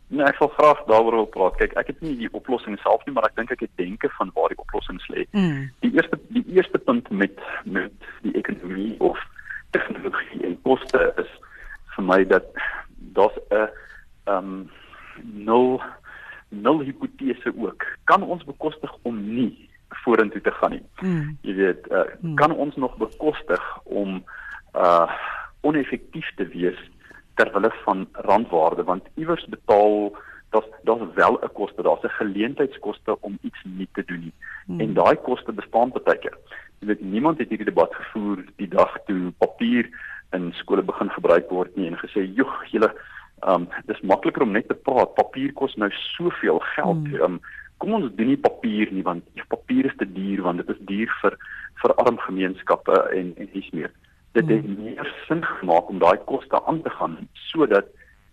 Nee, 0.10 0.26
ek 0.26 0.40
wil 0.42 0.50
graag 0.58 0.80
daaroor 0.90 1.16
wil 1.20 1.28
praat. 1.30 1.58
Kyk, 1.60 1.76
ek 1.78 1.92
het 1.92 2.00
nie 2.02 2.16
die 2.18 2.30
oplossing 2.34 2.80
self 2.82 3.04
nie, 3.06 3.14
maar 3.14 3.28
ek 3.28 3.36
dink 3.38 3.52
ek 3.54 3.62
het 3.68 3.74
denke 3.78 4.10
van 4.16 4.32
waar 4.34 4.50
die 4.50 4.58
oplossings 4.58 5.06
lê. 5.14 5.28
Mm. 5.38 5.68
Die 5.86 5.92
eerste 5.94 6.18
die 6.34 6.46
eerste 6.58 6.82
punt 6.82 7.12
met 7.14 7.38
met 7.70 8.08
die 8.26 8.34
ekonomie 8.40 8.96
of 9.06 9.22
tegnologie 9.78 10.42
en 10.50 10.58
koste 10.66 11.04
is 11.22 11.30
vir 11.94 12.08
my 12.10 12.24
dat 12.32 12.50
nul 15.22 15.82
nul 16.50 16.80
hipotese 16.82 17.54
ook. 17.58 17.86
Kan 18.04 18.24
ons 18.24 18.44
bekostig 18.44 18.94
om 19.02 19.20
nie 19.36 19.70
vorentoe 20.04 20.42
te 20.42 20.52
gaan 20.52 20.72
nie? 20.72 20.86
Mm. 21.02 21.38
Jy 21.42 21.54
weet, 21.54 21.90
uh, 21.92 22.06
mm. 22.22 22.36
kan 22.36 22.52
ons 22.56 22.76
nog 22.76 22.98
bekostig 22.98 23.66
om 23.84 24.24
uh 24.74 25.10
oneffektief 25.62 26.30
te 26.36 26.46
wees 26.48 26.78
ter 27.36 27.50
wille 27.52 27.72
van 27.84 28.08
randwaarde 28.12 28.84
want 28.84 29.08
iewers 29.20 29.46
betaal 29.52 30.16
dat 30.56 30.68
daar's 30.84 31.14
wel 31.14 31.40
'n 31.42 31.52
koste, 31.54 31.82
daar's 31.82 32.04
'n 32.04 32.18
geleentheidskoste 32.22 33.22
om 33.22 33.38
iets 33.42 33.62
nie 33.64 33.90
te 33.94 34.04
doen 34.06 34.20
nie. 34.20 34.34
Hmm. 34.66 34.80
En 34.80 34.94
daai 34.94 35.16
koste 35.16 35.52
bestaan 35.52 35.92
baie 36.04 36.18
keer. 36.18 36.38
Jy 36.80 36.88
weet 36.88 37.02
niemand 37.02 37.38
het 37.38 37.50
hierdie 37.50 37.66
debat 37.66 37.96
gevoer 37.96 38.46
die 38.56 38.68
dag 38.68 38.98
toe 39.06 39.32
papier 39.38 39.90
in 40.34 40.52
skole 40.54 40.84
begin 40.86 41.10
gebruik 41.10 41.50
word 41.50 41.76
nie 41.78 41.88
en 41.88 41.98
gesê, 41.98 42.26
"Joeg, 42.36 42.72
julle 42.72 42.94
um 43.48 43.68
dis 43.88 44.02
makliker 44.02 44.44
om 44.44 44.52
net 44.52 44.68
te 44.68 44.76
praat. 44.76 45.16
Papier 45.16 45.54
kos 45.54 45.76
nou 45.76 45.90
soveel 45.92 46.60
geld. 46.76 47.08
Hmm. 47.08 47.22
Um 47.22 47.40
kom 47.78 47.94
ons 47.94 48.12
doen 48.16 48.28
nie 48.28 48.38
papier 48.38 48.92
nie 48.92 49.04
want 49.04 49.24
papier 49.48 49.86
is 49.86 49.96
te 49.98 50.06
duur 50.06 50.42
want 50.42 50.58
dit 50.58 50.70
is 50.70 50.86
duur 50.86 51.10
vir 51.22 51.38
vir 51.82 51.94
arm 51.96 52.18
gemeenskappe 52.18 53.10
en 53.16 53.34
en 53.38 53.50
dis 53.54 53.70
meer." 53.72 53.92
Dit 54.34 54.48
het 54.48 54.66
hmm. 54.66 54.84
meer 54.84 55.16
sin 55.28 55.44
gemaak 55.44 55.90
om 55.90 56.00
daai 56.00 56.18
koste 56.26 56.66
aan 56.66 56.82
te 56.82 56.90
gaan 56.90 57.28
sodat 57.34 57.86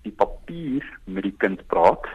die 0.02 0.12
papier 0.12 0.84
met 1.04 1.22
die 1.22 1.36
kind 1.38 1.66
praat 1.66 2.06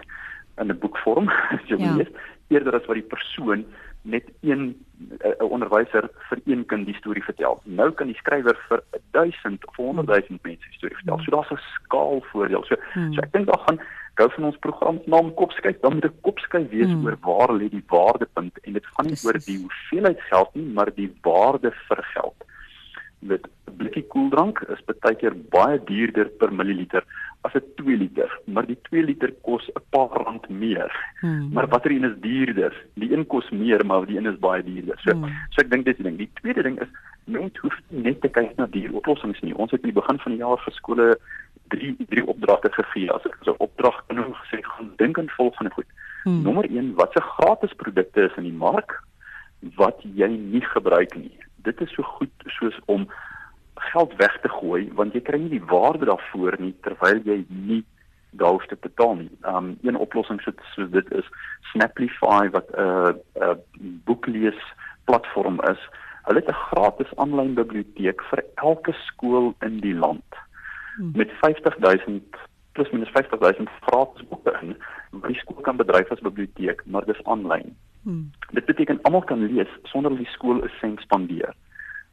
in 0.58 0.68
'n 0.72 0.80
boekvorm, 0.80 1.30
as 1.56 1.64
jy 1.68 1.78
ja. 1.78 1.96
weet, 1.96 2.12
eerder 2.48 2.76
as 2.76 2.86
wat 2.86 3.00
die 3.00 3.12
persoon 3.16 3.66
net 4.02 4.24
een 4.42 4.76
'n 5.20 5.44
onderwyser 5.44 6.10
vir 6.30 6.40
een 6.46 6.66
kind 6.66 6.86
die 6.86 6.96
storie 6.96 7.24
vertel. 7.24 7.62
Nou 7.64 7.92
kan 7.92 8.08
die 8.08 8.16
skrywer 8.16 8.58
vir 8.68 8.84
1000 9.12 9.68
of 9.68 9.76
100 9.76 10.08
000 10.08 10.22
hmm. 10.28 10.40
mense 10.42 10.70
die 10.70 10.78
storie 10.78 10.96
vertel. 10.96 11.20
So 11.20 11.32
daar's 11.32 11.52
'n 11.52 11.60
skaalvoordeel. 11.74 12.64
So 12.64 12.76
hmm. 12.94 13.14
so 13.14 13.22
ek 13.22 13.32
dink 13.32 13.46
daar 13.46 13.64
gaan 13.66 13.80
gou 14.14 14.30
van 14.32 14.44
ons 14.44 14.58
program 14.58 15.02
naam 15.06 15.34
kopskyk, 15.34 15.82
dan 15.82 15.94
moet 15.94 16.06
'n 16.06 16.22
kopskyk 16.22 16.70
wees 16.70 16.92
hmm. 16.92 17.06
oor 17.06 17.18
waar 17.22 17.54
lê 17.54 17.70
die 17.70 17.84
waardepunt 17.88 18.58
en 18.62 18.74
dit 18.74 18.86
gaan 18.86 19.06
nie 19.06 19.22
oor 19.26 19.40
die 19.46 19.60
hoeveelheid 19.60 20.22
geld 20.22 20.56
nie, 20.56 20.70
maar 20.74 20.90
die 20.96 21.12
waarde 21.22 21.72
vir 21.88 22.04
geld. 22.14 22.38
Met 23.20 23.48
'n 23.48 23.76
blikkie 23.78 24.08
koeldrank 24.08 24.60
is 24.60 24.82
baie 24.86 25.16
keer 25.16 25.36
baie 25.50 25.84
duurder 25.84 26.30
per 26.30 26.54
mililiter 26.54 27.04
as 27.42 27.54
'n 27.54 27.64
2 27.76 27.98
liter, 27.98 28.40
maar 28.46 28.66
die 28.66 28.78
2 28.90 29.04
liter 29.04 29.32
kos 29.42 29.70
'n 29.74 29.84
paar 29.90 30.10
rand 30.24 30.50
meer. 30.50 30.92
Hmm. 31.20 31.50
Maar 31.54 31.68
watter 31.68 31.92
een 31.92 32.04
is 32.04 32.20
duurder? 32.20 32.74
Die 32.94 33.14
een 33.14 33.28
kos 33.28 33.50
meer, 33.50 33.86
maar 33.86 34.06
die 34.06 34.18
een 34.18 34.26
is 34.26 34.40
baie 34.40 34.64
duurder. 34.64 35.00
So, 35.00 35.12
hmm. 35.12 35.30
so 35.50 35.62
ek 35.62 35.72
dink 35.72 35.86
dis 35.86 35.96
die 35.96 36.04
ding. 36.04 36.18
Die 36.18 36.32
tweede 36.34 36.62
ding 36.62 36.82
is 36.82 36.92
mens 37.26 37.58
hoef 37.58 37.80
net 37.88 38.22
te 38.22 38.30
kyk 38.30 38.56
na 38.58 38.66
die 38.66 38.94
oplossings 38.94 39.42
nie. 39.42 39.56
Ons 39.56 39.72
het 39.72 39.82
in 39.82 39.94
die 39.94 40.00
begin 40.02 40.20
van 40.20 40.32
die 40.32 40.42
jaar 40.42 40.58
vir 40.58 40.74
skole 40.74 41.18
drie 41.68 41.96
drie 42.10 42.28
opdragte 42.28 42.72
gegee. 42.72 43.12
As 43.12 43.26
ek 43.26 43.38
so 43.44 43.56
opdrag 43.58 44.04
kan 44.08 44.16
noem 44.16 44.34
gesê 44.34 44.62
gaan 44.62 44.94
dink 44.98 45.18
aan 45.18 45.30
volgende 45.30 45.72
goed. 45.72 45.90
Hmm. 46.24 46.42
Nommer 46.44 46.66
1, 46.70 46.94
wat 46.96 47.12
se 47.14 47.22
gratis 47.22 47.74
produkte 47.74 48.22
is 48.22 48.38
in 48.38 48.44
die 48.44 48.60
mark 48.66 49.04
wat 49.78 50.02
jy 50.02 50.28
nie 50.28 50.66
gebruik 50.74 51.16
nie. 51.16 51.38
Dit 51.66 51.82
is 51.82 51.94
so 51.94 52.04
goed 52.04 52.34
soos 52.58 52.78
om 52.86 53.08
geld 53.82 54.14
weg 54.16 54.38
te 54.42 54.50
gooi 54.50 54.90
want 55.00 55.14
jy 55.14 55.22
kry 55.22 55.40
nie 55.40 55.58
die 55.58 55.70
waarde 55.74 56.06
daarvoor 56.06 56.58
nie 56.60 56.76
terwyl 56.86 57.22
jy 57.26 57.46
nie 57.50 57.84
daar 58.32 58.66
te 58.68 58.78
betaal 58.80 59.16
nie. 59.16 59.32
Um 59.48 59.78
een 59.82 59.98
oplossing 59.98 60.42
so, 60.42 60.52
so 60.76 60.88
dit 60.90 61.12
is 61.12 61.28
Snaplify 61.72 62.50
wat 62.52 62.70
'n 62.72 62.80
uh, 62.80 63.12
'n 63.12 63.44
uh, 63.44 63.56
boeklees 64.06 64.62
platform 65.04 65.60
is. 65.74 65.82
Hulle 66.24 66.40
het 66.40 66.50
'n 66.50 66.64
gratis 66.70 67.16
aanlyn 67.16 67.54
biblioteek 67.54 68.22
vir 68.30 68.44
elke 68.56 68.94
skool 68.94 69.54
in 69.60 69.80
die 69.80 69.96
land 69.96 70.30
hmm. 70.96 71.12
met 71.16 71.32
50000 71.42 72.24
plus 72.72 72.90
minus 72.92 73.10
50000 73.10 73.70
gratis 73.82 74.28
boeke 74.28 74.58
in 74.62 74.76
die 75.28 75.40
skool 75.40 75.62
kan 75.62 75.76
bedryf 75.76 76.12
as 76.12 76.20
biblioteek, 76.20 76.82
maar 76.86 77.06
dis 77.06 77.24
aanlyn. 77.24 77.76
Hmm. 78.04 78.32
Dit 78.52 78.66
beteken 78.66 79.02
almal 79.02 79.22
kan 79.22 79.46
lees 79.46 79.70
sonder 79.84 80.12
dat 80.12 80.20
die 80.20 80.34
skool 80.34 80.64
'n 80.64 80.72
sent 80.80 81.00
spandeer. 81.00 81.54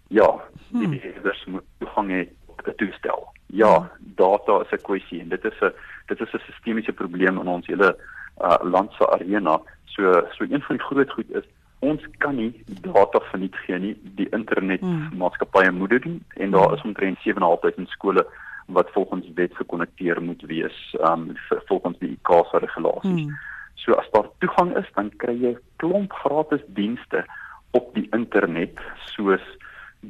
Ja, 0.08 0.28
die 0.68 0.86
hmm. 0.86 0.90
beheerders 0.90 1.44
moet 1.44 1.64
toegang 1.78 2.10
hê 2.10 2.28
tot 2.56 2.66
'n 2.66 2.76
toestel. 2.76 3.28
Ja, 3.46 3.74
hmm. 3.78 4.14
data 4.16 4.60
is 4.60 4.72
'n 4.72 4.82
kwessie 4.82 5.20
en 5.20 5.28
dit 5.28 5.44
is 5.44 5.60
'n 5.60 5.72
dit 6.06 6.20
is 6.20 6.32
'n 6.32 6.44
sistemiese 6.46 6.92
probleem 6.92 7.40
in 7.40 7.48
ons 7.48 7.66
hele 7.66 7.96
uh, 8.40 8.56
land 8.62 8.92
se 8.92 9.10
arena. 9.10 9.60
So 9.84 10.02
so 10.36 10.44
een 10.44 10.62
van 10.62 10.76
die 10.76 10.84
groot 10.84 11.10
goed 11.10 11.30
is 11.30 11.44
ons 11.78 12.02
kan 12.18 12.36
nie 12.36 12.64
data 12.80 13.20
verniet 13.30 13.56
gee 13.56 13.78
nie. 13.78 13.96
Die 14.02 14.28
internet 14.30 14.80
hmm. 14.80 15.16
maatskappye 15.16 15.70
moet 15.70 15.90
dit 15.90 16.02
doen 16.02 16.24
en 16.36 16.50
daar 16.50 16.72
is 16.74 16.82
omtrent 16.82 17.18
7.500 17.18 17.88
skole 17.88 18.26
wat 18.66 18.90
volgens 18.92 19.26
wet 19.34 19.54
gekonnekteer 19.56 20.22
moet 20.22 20.42
wees 20.42 20.96
um 21.00 21.36
volgens 21.48 21.98
die 21.98 22.10
ICASA 22.10 22.58
regulasies. 22.58 23.22
Hmm. 23.22 23.36
So 23.74 23.92
as 23.92 24.10
daar 24.10 24.28
toegang 24.38 24.76
is, 24.76 24.88
dan 24.94 25.10
kry 25.16 25.36
jy 25.40 25.56
klomp 25.76 26.12
gratis 26.12 26.64
dienste 26.66 27.24
op 27.70 27.94
die 27.94 28.08
internet 28.10 28.80
soos 29.14 29.44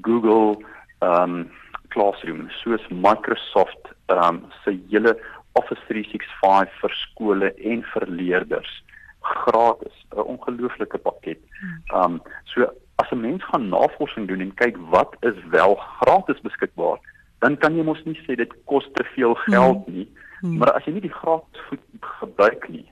Google 0.02 0.58
um 1.00 1.50
Classroom 1.88 2.48
soos 2.62 2.84
Microsoft 2.90 3.94
um 4.08 4.44
se 4.64 4.78
hele 4.90 5.16
Office 5.54 5.80
365 5.88 6.70
vir 6.80 6.94
skole 7.02 7.54
en 7.72 7.82
vir 7.92 8.06
leerders 8.06 8.74
gratis 9.20 9.96
'n 10.14 10.20
ongelooflike 10.32 10.98
pakket. 10.98 11.40
Um 11.92 12.20
so 12.44 12.66
as 12.96 13.10
'n 13.12 13.20
mens 13.20 13.44
gaan 13.44 13.68
navorsing 13.68 14.28
doen 14.28 14.40
en 14.40 14.54
kyk 14.54 14.76
wat 14.90 15.16
is 15.20 15.38
wel 15.50 15.74
gratis 15.74 16.40
beskikbaar, 16.40 16.98
dan 17.38 17.56
kan 17.56 17.76
jy 17.76 17.82
mos 17.82 18.04
nie 18.04 18.20
sê 18.26 18.36
dit 18.36 18.52
kos 18.64 18.88
te 18.94 19.04
veel 19.14 19.34
geld 19.34 19.84
hmm. 19.84 19.94
nie. 19.94 20.08
Hmm. 20.40 20.58
Maar 20.58 20.72
as 20.72 20.84
jy 20.84 20.92
nie 20.92 21.06
die 21.06 21.18
gratis 21.20 21.60
goed 21.68 21.80
gebruik 22.20 22.68
nie, 22.68 22.86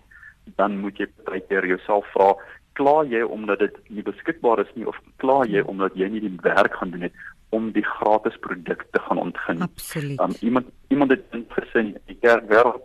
dan 0.57 0.79
moet 0.79 0.99
jy 0.99 1.07
baie 1.25 1.41
keer 1.49 1.67
jouself 1.67 2.07
vra 2.15 2.35
kla 2.79 3.03
jy 3.09 3.23
omdat 3.25 3.63
dit 3.65 3.77
nie 3.89 4.05
beskikbaar 4.07 4.61
is 4.65 4.73
nie 4.75 4.87
of 4.89 4.99
kla 5.23 5.41
jy 5.49 5.65
omdat 5.73 5.97
jy 5.99 6.09
nie 6.13 6.23
die 6.25 6.35
werk 6.45 6.77
gaan 6.81 6.93
doen 6.95 7.09
het 7.09 7.25
om 7.57 7.71
die 7.73 7.85
gratis 7.87 8.37
produkte 8.45 9.01
gaan 9.07 9.23
ontgin. 9.23 9.63
Absoluut. 9.63 10.21
Um, 10.21 10.35
iemand 10.41 10.67
iemand 10.89 11.11
het 11.11 11.25
gesê 11.57 11.89
die 12.11 12.19
kerk 12.21 12.49
wêreld 12.53 12.83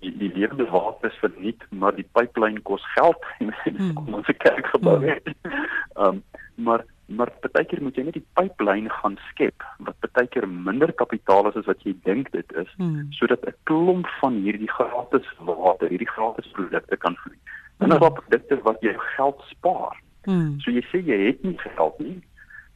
die 0.00 0.12
die 0.18 0.32
lewende 0.32 0.66
water 0.70 1.10
is 1.10 1.20
verniet, 1.20 1.62
maar 1.70 1.94
die 1.96 2.08
pipeline 2.16 2.60
kos 2.60 2.84
geld 2.94 3.24
en 3.42 3.52
hmm. 3.64 3.94
kom 3.98 4.20
ons 4.20 4.34
kerk 4.46 4.66
gebou 4.76 4.98
hmm. 4.98 5.14
het. 5.14 5.32
Um 5.94 6.22
maar 6.54 6.84
maar 7.06 7.30
baie 7.52 7.66
keer 7.68 7.82
moet 7.82 7.96
jy 7.98 8.04
net 8.06 8.16
die 8.16 8.28
pipeline 8.38 8.90
gaan 8.90 9.16
skep 9.28 9.64
wat 9.86 10.06
baie 10.16 10.28
keer 10.32 10.46
minder 10.48 10.92
kapitaal 10.96 11.50
is 11.50 11.58
as 11.60 11.66
wat 11.68 11.82
jy 11.84 11.92
dink 12.06 12.30
dit 12.32 12.54
is 12.62 12.70
hmm. 12.78 13.10
sodat 13.18 13.44
'n 13.44 13.56
klomp 13.70 14.08
van 14.20 14.38
hierdie 14.46 14.70
gratis 14.70 15.26
water, 15.38 15.88
hierdie 15.88 16.08
gratis 16.08 16.48
produkte 16.56 16.96
kan 16.96 17.16
vloei. 17.22 17.38
Dan 17.78 17.92
is 17.92 17.98
daar 17.98 18.12
produkte 18.12 18.60
wat 18.62 18.80
jou 18.80 18.94
geld 19.16 19.42
spaar. 19.48 20.02
Hmm. 20.24 20.60
So 20.60 20.70
jy 20.70 20.84
sê 20.90 21.00
jy 21.04 21.18
het 21.26 21.42
nie 21.42 21.58
geld 21.58 21.98
nie, 21.98 22.18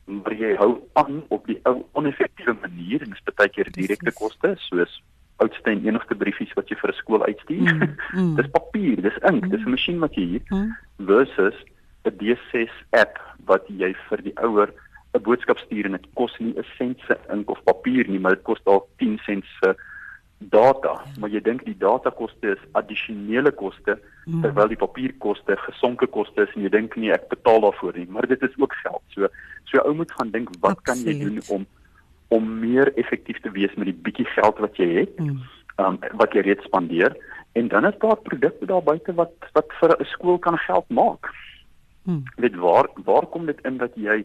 maar 0.05 0.35
jy 0.37 0.55
hou 0.57 0.73
aan 1.01 1.23
op 1.29 1.47
die 1.47 1.61
ou 1.69 1.85
oneffektiewe 1.93 2.57
manier 2.61 3.03
en 3.03 3.15
dit 3.15 3.21
is 3.21 3.35
baie 3.35 3.53
keer 3.53 3.71
direkte 3.73 4.13
koste 4.13 4.55
soos 4.69 4.99
oudste 5.39 5.71
en 5.71 5.85
enigste 5.87 6.17
briefies 6.19 6.53
wat 6.59 6.69
jy 6.71 6.77
vir 6.81 6.91
'n 6.91 6.99
skool 6.99 7.25
uitstuur. 7.25 7.75
Mm, 7.75 7.97
mm. 8.13 8.35
dis 8.41 8.51
papier, 8.51 9.03
dis 9.03 9.19
ink, 9.31 9.45
mm. 9.45 9.51
dis 9.51 9.65
'n 9.65 9.75
masjien 9.77 9.99
wat 10.03 10.15
jy 10.15 10.25
hier 10.35 10.45
mm. 10.51 10.73
versus 11.11 11.57
'n 12.05 12.17
D6 12.21 12.73
app 12.91 13.21
wat 13.47 13.65
jy 13.69 13.95
vir 14.09 14.23
die 14.23 14.37
ouer 14.43 14.73
'n 15.15 15.23
boodskap 15.23 15.59
stuur 15.59 15.87
en 15.87 15.97
dit 15.97 16.09
kos 16.15 16.35
nie 16.39 16.55
'n 16.59 16.67
sent 16.77 16.99
se 17.07 17.17
ink 17.33 17.51
of 17.51 17.63
papier 17.65 18.09
nie, 18.09 18.19
maar 18.19 18.35
dit 18.35 18.45
kos 18.45 18.61
dalk 18.65 18.87
10 18.99 19.19
sent 19.25 19.45
se 19.61 19.75
data, 20.39 20.95
maar 21.19 21.31
jy 21.31 21.41
dink 21.43 21.65
die 21.67 21.77
datakoste 21.79 22.55
is 22.55 22.61
addisionele 22.79 23.51
koste 23.51 23.97
mm. 24.27 24.43
terwyl 24.45 24.71
die 24.71 24.79
papierkoste 24.79 25.57
gesonke 25.65 26.07
koste 26.07 26.45
is 26.47 26.53
en 26.55 26.63
jy 26.63 26.71
dink 26.71 26.95
nee 26.97 27.11
ek 27.15 27.27
betaal 27.33 27.65
daarvoor 27.67 27.99
nie, 27.99 28.07
maar 28.07 28.29
dit 28.31 28.43
is 28.47 28.55
ook 28.59 28.77
geld. 28.85 29.03
So 29.15 29.31
so 29.69 29.83
ou 29.83 29.97
moet 29.99 30.13
gaan 30.15 30.31
dink 30.31 30.53
wat 30.61 30.79
Absoluut. 30.79 30.87
kan 30.87 31.03
jy 31.05 31.19
doen 31.25 31.43
om 31.57 31.67
om 32.29 32.49
meer 32.61 32.93
effektief 33.01 33.41
te 33.43 33.51
wees 33.51 33.75
met 33.81 33.91
die 33.91 33.99
bietjie 34.07 34.29
geld 34.37 34.59
wat 34.63 34.79
jy 34.79 34.89
het. 35.01 35.19
Mm. 35.19 35.43
Um 35.83 35.99
wat 36.23 36.35
jy 36.37 36.47
reeds 36.47 36.67
spandeer 36.71 37.17
en 37.59 37.69
dan 37.69 37.87
is 37.89 37.99
daar 37.99 38.19
produkte 38.23 38.67
daar 38.71 38.85
buite 38.85 39.15
wat 39.19 39.35
wat 39.59 39.73
vir 39.81 39.97
'n 39.99 40.11
skool 40.15 40.39
kan 40.39 40.59
geld 40.59 40.87
maak. 40.89 41.35
Mm. 42.07 42.23
Dit 42.37 42.55
waar 42.55 42.87
waar 43.05 43.27
kom 43.27 43.47
dit 43.47 43.59
in 43.65 43.79
dat 43.79 43.95
jy 43.97 44.25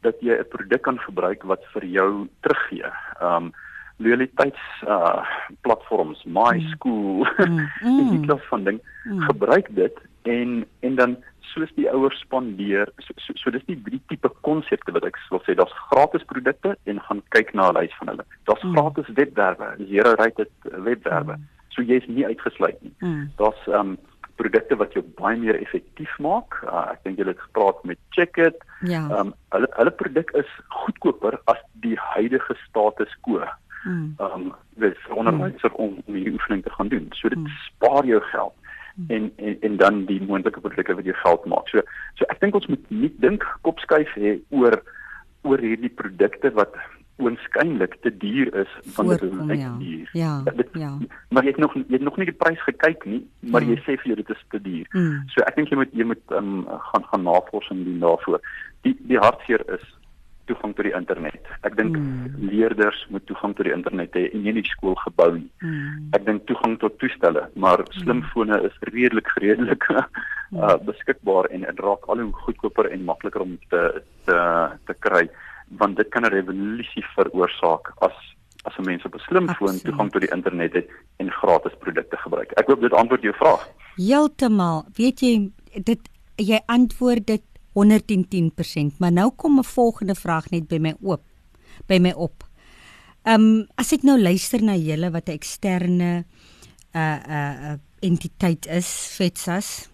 dat 0.00 0.16
jy 0.20 0.40
'n 0.40 0.48
produk 0.48 0.82
kan 0.82 0.98
gebruik 0.98 1.42
wat 1.42 1.60
vir 1.72 1.84
jou 1.84 2.28
teruggee. 2.40 2.88
Um 3.20 3.52
loyaliteits 4.00 4.62
uh 4.88 5.22
platforms 5.66 6.22
my 6.24 6.56
mm. 6.58 6.70
school 6.74 7.26
mm. 7.38 7.66
mm. 7.84 8.10
die 8.12 8.22
klas 8.26 8.46
van 8.52 8.64
ding 8.64 8.80
mm. 9.04 9.20
gebruik 9.28 9.68
dit 9.76 10.00
en 10.28 10.64
en 10.80 10.96
dan 11.00 11.16
soos 11.52 11.70
die 11.76 11.88
ouers 11.90 12.18
spandeer 12.24 12.90
so 13.04 13.14
so, 13.16 13.36
so 13.42 13.54
dis 13.54 13.66
nie 13.68 13.78
drie 13.86 14.02
tipe 14.12 14.30
konsepte 14.46 14.94
wat 14.96 15.06
ek 15.08 15.18
wil 15.30 15.42
sê 15.46 15.56
daar's 15.58 15.78
gratis 15.90 16.26
produkte 16.32 16.76
en 16.90 17.00
gaan 17.08 17.22
kyk 17.36 17.54
na 17.54 17.70
'n 17.70 17.78
lys 17.78 17.96
van 18.02 18.12
hulle 18.14 18.26
daar's 18.50 18.66
mm. 18.66 18.76
gratis 18.76 19.16
webwerwe 19.20 19.72
zero 19.92 20.14
rated 20.22 20.52
webwerwe 20.88 21.36
mm. 21.36 21.48
so 21.74 21.82
jy's 21.82 22.06
nie 22.08 22.26
uitgesluit 22.26 22.80
nie 22.82 22.94
mm. 23.00 23.26
daar's 23.42 23.66
um 23.80 23.98
produkte 24.40 24.76
wat 24.80 24.94
jou 24.96 25.02
baie 25.18 25.36
meer 25.40 25.58
effektief 25.60 26.12
maak. 26.24 26.56
Uh, 26.64 26.86
ek 26.94 27.04
dink 27.04 27.20
julle 27.20 27.34
het 27.34 27.42
gepraat 27.44 27.82
met 27.88 28.00
Checkit. 28.16 28.62
Ja. 28.88 29.04
Um 29.18 29.34
hulle 29.54 29.68
hulle 29.76 29.94
produk 30.02 30.32
is 30.40 30.52
goedkoper 30.82 31.36
as 31.52 31.60
die 31.84 31.96
huidige 32.14 32.56
status 32.64 33.12
quo. 33.26 33.44
Hmm. 33.82 34.14
Ehm 34.18 34.46
um, 34.46 34.52
dis 34.80 35.06
onderwyser 35.08 35.70
hmm. 35.70 35.84
om 35.84 35.98
om 36.06 36.14
hierdie 36.14 36.36
oefening 36.36 36.62
te 36.64 36.72
gaan 36.76 36.88
doen. 36.88 37.06
So 37.18 37.28
dit 37.28 37.38
hmm. 37.38 37.60
spaar 37.68 38.06
jou 38.06 38.22
geld. 38.32 38.56
en 39.08 39.32
en 39.36 39.56
en 39.60 39.76
dan 39.76 40.04
die 40.04 40.22
moontlike 40.22 40.60
produkte 40.60 40.94
wat 40.94 41.04
jy 41.04 41.16
geld 41.22 41.44
maak. 41.44 41.68
So 41.68 41.82
so 42.14 42.28
ek 42.28 42.40
dink 42.40 42.54
ons 42.54 42.66
moet 42.66 42.90
nie 42.90 43.12
dink 43.22 43.44
kopskuif 43.66 44.10
hê 44.18 44.38
oor 44.48 44.80
oor 45.48 45.62
hierdie 45.64 45.92
produkte 46.02 46.52
wat 46.56 46.74
oënskynlik 47.20 47.98
te 48.00 48.12
duur 48.16 48.48
is 48.62 48.72
van 48.96 49.10
dit 49.12 49.22
ja. 49.60 49.72
duur. 49.78 50.10
Ja. 50.16 50.32
Dit, 50.56 50.68
ja. 50.72 50.92
Maar 51.28 51.44
jy 51.44 51.52
het 51.54 51.60
nog 51.60 51.74
jy 51.76 51.96
het 51.98 52.06
nog 52.06 52.16
nie 52.16 52.30
die 52.30 52.36
prys 52.36 52.60
gekyk 52.64 53.04
nie, 53.04 53.22
maar 53.52 53.64
ja. 53.64 53.74
jy 53.74 53.78
sê 53.84 53.96
vir 54.00 54.12
jou 54.12 54.18
dit 54.22 54.34
is 54.34 54.44
te 54.48 54.60
duur. 54.64 54.86
Mm. 54.96 55.22
So 55.34 55.44
ek 55.48 55.56
dink 55.60 55.72
jy 55.72 55.80
moet 55.80 55.96
jy 55.96 56.08
moet 56.12 56.36
um, 56.36 56.64
gaan 56.90 57.08
gaan 57.12 57.26
navorsing 57.28 57.84
doen 57.86 58.04
daarvoor. 58.04 58.44
Die 58.88 58.96
die 59.08 59.20
hartseer 59.20 59.64
is 59.76 59.84
toegang 60.46 60.74
tot 60.74 60.84
die 60.84 60.94
internet. 60.94 61.50
Ek 61.66 61.76
dink 61.76 61.96
mm. 61.96 62.48
leerders 62.50 63.06
moet 63.08 63.26
toegang 63.26 63.54
tot 63.56 63.68
die 63.68 63.74
internet 63.74 64.16
hê 64.18 64.26
en 64.30 64.42
nie 64.44 64.54
net 64.56 64.70
skool 64.70 64.96
gebou 65.04 65.30
nie. 65.36 65.50
Mm. 65.60 66.08
Ek 66.16 66.24
dink 66.26 66.46
toegang 66.46 66.78
tot 66.82 66.98
toestelle, 67.02 67.46
maar 67.54 67.84
slimfone 67.98 68.60
is 68.68 68.76
redelik 68.92 69.30
redelik 69.42 69.86
uh, 69.94 70.76
beskikbaar 70.86 71.50
en 71.54 71.66
dit 71.68 71.84
raak 71.84 72.08
al 72.08 72.24
hoe 72.24 72.32
goedkoper 72.46 72.90
en 72.90 73.06
makliker 73.12 73.46
om 73.46 73.56
te 73.68 73.84
te 74.28 74.40
te 74.86 74.98
kry 75.06 75.28
want 75.78 75.96
dit 75.96 76.08
kan 76.10 76.24
'n 76.26 76.34
revolusie 76.34 77.04
veroorsaak 77.14 77.92
as 78.06 78.16
as 78.64 78.76
mense 78.84 79.06
op 79.06 79.14
'n 79.14 79.26
slimfoon 79.28 79.80
toegang 79.80 80.10
tot 80.10 80.20
die 80.20 80.34
internet 80.34 80.72
het 80.72 80.88
en 81.16 81.30
gratis 81.30 81.76
produkte 81.78 82.16
gebruik. 82.16 82.52
Ek 82.52 82.66
hoop 82.66 82.80
dit 82.80 82.92
antwoord 82.92 83.22
jou 83.22 83.34
vraag. 83.34 83.68
Heeltemal. 83.96 84.84
Weet 84.96 85.20
jy 85.20 85.50
dit 85.74 86.00
jy 86.36 86.60
antwoord 86.66 87.26
dit 87.26 87.42
110%, 87.72 88.98
maar 88.98 89.12
nou 89.12 89.30
kom 89.36 89.58
'n 89.58 89.64
volgende 89.64 90.14
vraag 90.14 90.50
net 90.50 90.68
by 90.68 90.78
my 90.78 90.94
oop 91.00 91.22
by 91.86 91.98
my 91.98 92.12
op. 92.12 92.44
Ehm 93.22 93.40
um, 93.40 93.66
as 93.76 93.92
ek 93.92 94.02
nou 94.02 94.16
luister 94.20 94.62
na 94.62 94.76
julle 94.76 95.10
wat 95.10 95.28
'n 95.28 95.32
eksterne 95.32 96.24
uh 96.94 97.18
uh 97.28 97.76
entiteit 98.00 98.66
is, 98.66 98.88
FETSAS. 99.16 99.88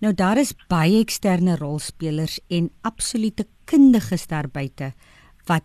Nou 0.00 0.14
daar 0.14 0.38
is 0.38 0.54
baie 0.68 1.00
eksterne 1.00 1.56
rolspelers 1.56 2.40
en 2.48 2.70
absolute 2.80 3.46
kundiges 3.64 4.26
daar 4.26 4.48
buite 4.48 4.92
wat 5.46 5.64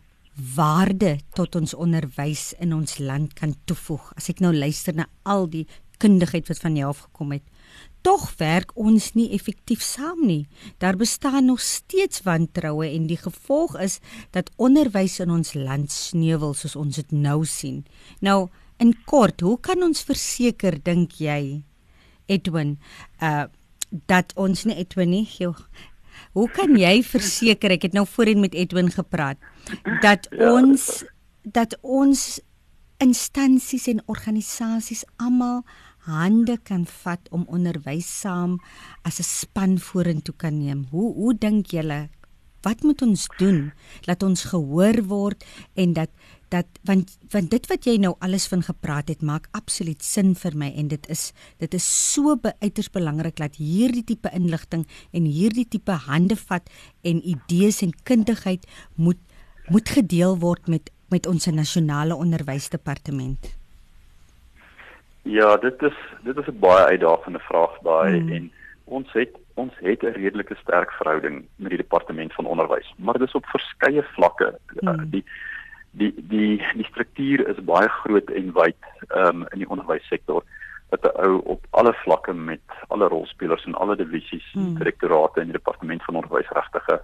waarde 0.56 1.20
tot 1.34 1.56
ons 1.56 1.74
onderwys 1.74 2.54
in 2.60 2.74
ons 2.74 2.98
land 2.98 3.34
kan 3.34 3.56
toevoeg. 3.66 4.14
As 4.16 4.30
ek 4.30 4.40
nou 4.40 4.54
luister 4.56 4.96
na 4.96 5.08
al 5.24 5.50
die 5.50 5.68
kundigheid 5.98 6.48
wat 6.48 6.60
van 6.60 6.76
jou 6.76 6.90
af 6.90 7.06
gekom 7.08 7.32
het, 7.32 7.44
tog 8.02 8.26
werk 8.40 8.72
ons 8.76 9.12
nie 9.14 9.30
effektief 9.36 9.84
saam 9.86 10.26
nie. 10.26 10.48
Daar 10.78 10.98
bestaan 10.98 11.46
nog 11.46 11.62
steeds 11.62 12.24
wantroue 12.26 12.90
en 12.90 13.08
die 13.08 13.20
gevolg 13.20 13.78
is 13.80 14.00
dat 14.32 14.52
onderwys 14.58 15.20
in 15.20 15.32
ons 15.32 15.54
land 15.54 15.92
sneuwel 15.92 16.54
soos 16.54 16.76
ons 16.76 16.96
dit 16.96 17.12
nou 17.12 17.46
sien. 17.46 17.84
Nou 18.20 18.50
in 18.82 18.96
kort, 19.06 19.42
hoe 19.42 19.60
kan 19.62 19.84
ons 19.86 20.04
verseker 20.04 20.80
dink 20.84 21.20
jy 21.22 21.64
Edwin, 22.26 22.78
uh 23.22 23.48
dat 24.08 24.32
ons 24.40 24.62
nie 24.64 24.78
Edwin 24.80 25.10
nie, 25.12 25.26
joh, 25.36 25.58
Hoe 26.32 26.48
kan 26.52 26.78
jy 26.80 27.02
verseker 27.04 27.74
ek 27.76 27.90
het 27.90 27.96
nou 27.98 28.06
voorheen 28.08 28.40
met 28.44 28.56
Edwin 28.56 28.92
gepraat 28.92 29.40
dat 30.04 30.30
ja, 30.32 30.54
ons 30.54 31.04
dat 31.44 31.76
ons 31.82 32.40
instansies 33.02 33.88
en 33.92 34.04
organisasies 34.12 35.04
almal 35.18 35.64
hande 36.08 36.58
kan 36.64 36.86
vat 37.04 37.30
om 37.30 37.46
onderwys 37.48 38.10
saam 38.22 38.60
as 39.04 39.20
'n 39.20 39.24
span 39.24 39.80
vorentoe 39.80 40.36
kan 40.36 40.58
neem. 40.58 40.88
Hoe 40.92 41.14
hoe 41.14 41.34
dink 41.38 41.66
julle 41.72 42.10
wat 42.62 42.84
moet 42.86 43.02
ons 43.02 43.26
doen 43.38 43.72
dat 44.06 44.24
ons 44.24 44.44
gehoor 44.54 45.02
word 45.10 45.46
en 45.74 45.94
dat 45.98 46.10
dat 46.52 46.68
want 46.84 47.16
want 47.32 47.52
dit 47.54 47.68
wat 47.72 47.86
jy 47.88 47.96
nou 48.02 48.14
alles 48.20 48.48
van 48.52 48.64
gepraat 48.66 49.08
het 49.08 49.22
maak 49.22 49.48
absoluut 49.58 50.04
sin 50.04 50.34
vir 50.36 50.58
my 50.58 50.72
en 50.76 50.92
dit 50.92 51.08
is 51.10 51.32
dit 51.64 51.74
is 51.74 51.88
so 52.14 52.36
uiters 52.60 52.92
belangrik 52.92 53.40
dat 53.40 53.56
hierdie 53.56 54.04
tipe 54.04 54.30
inligting 54.36 54.86
en 55.12 55.26
hierdie 55.26 55.68
tipe 55.68 55.96
handevat 56.08 56.70
en 57.02 57.24
idees 57.24 57.82
en 57.82 57.96
kundigheid 58.04 58.68
moet 58.96 59.20
moet 59.70 59.90
gedeel 59.90 60.38
word 60.40 60.68
met 60.68 60.92
met 61.12 61.28
ons 61.28 61.46
nasionale 61.52 62.16
onderwysdepartement. 62.16 63.61
Ja, 65.22 65.58
dit 65.58 65.82
is 65.82 65.98
dit 66.24 66.38
is 66.38 66.48
'n 66.48 66.60
baie 66.60 66.86
uitdagende 66.86 67.40
vraag 67.40 67.78
daai 67.80 68.20
hmm. 68.20 68.32
en 68.32 68.52
ons 68.84 69.12
het 69.14 69.30
ons 69.54 69.74
het 69.80 70.04
'n 70.04 70.18
redelike 70.22 70.56
sterk 70.56 70.92
verhouding 70.92 71.46
met 71.56 71.70
die 71.70 71.78
departement 71.78 72.34
van 72.34 72.46
onderwys, 72.46 72.94
maar 72.98 73.14
dit 73.14 73.28
is 73.28 73.34
op 73.34 73.46
verskeie 73.46 74.04
vlakke. 74.04 74.60
Hmm. 74.80 75.10
Die 75.10 75.26
die 75.92 76.14
die 76.18 76.66
die 76.74 76.86
struktuur 76.86 77.48
is 77.48 77.64
baie 77.64 77.90
groot 77.90 78.30
en 78.30 78.54
wyd 78.54 78.82
um, 79.16 79.46
in 79.48 79.58
die 79.58 79.70
onderwyssektor 79.70 80.44
wat 80.90 81.04
'n 81.04 81.18
ou 81.26 81.42
op 81.44 81.66
alle 81.70 81.94
vlakke 81.94 82.34
met 82.34 82.66
alle 82.88 83.08
rolspelers 83.08 83.66
en 83.66 83.76
alle 83.76 83.96
divisies, 83.96 84.52
hmm. 84.52 84.78
direktorate 84.78 85.40
en 85.40 85.46
die 85.46 85.60
departement 85.60 86.04
van 86.04 86.16
onderwys 86.16 86.50
regtige 86.50 87.02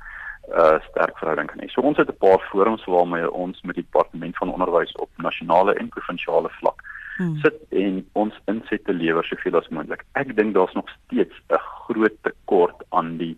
uh 0.47 0.79
sterk 0.89 1.17
verhouding 1.17 1.47
kan 1.47 1.59
hê. 1.59 1.67
So 1.67 1.81
ons 1.81 1.97
het 1.97 2.09
'n 2.09 2.17
paar 2.17 2.39
forums 2.39 2.85
waarmee 2.85 3.31
ons 3.31 3.61
met 3.61 3.75
die 3.75 3.87
departement 3.91 4.37
van 4.37 4.53
onderwys 4.53 4.91
op 4.91 5.09
nasionale 5.15 5.73
en 5.73 5.89
provinsiale 5.89 6.49
vlak 6.49 6.81
hmm. 7.17 7.37
sit 7.43 7.59
en 7.69 7.99
ons 8.13 8.33
insette 8.51 8.93
lewer 8.93 9.25
soveel 9.25 9.59
as 9.59 9.69
moontlik. 9.69 10.05
Ek 10.13 10.35
dink 10.37 10.55
daar's 10.55 10.73
nog 10.77 10.89
steeds 10.95 11.35
'n 11.49 11.61
groot 11.87 12.17
tekort 12.23 12.83
aan 12.89 13.17
die 13.17 13.37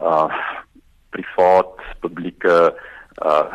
uh 0.00 0.28
privaat 1.10 1.74
publieke 2.00 2.74
uh 3.24 3.48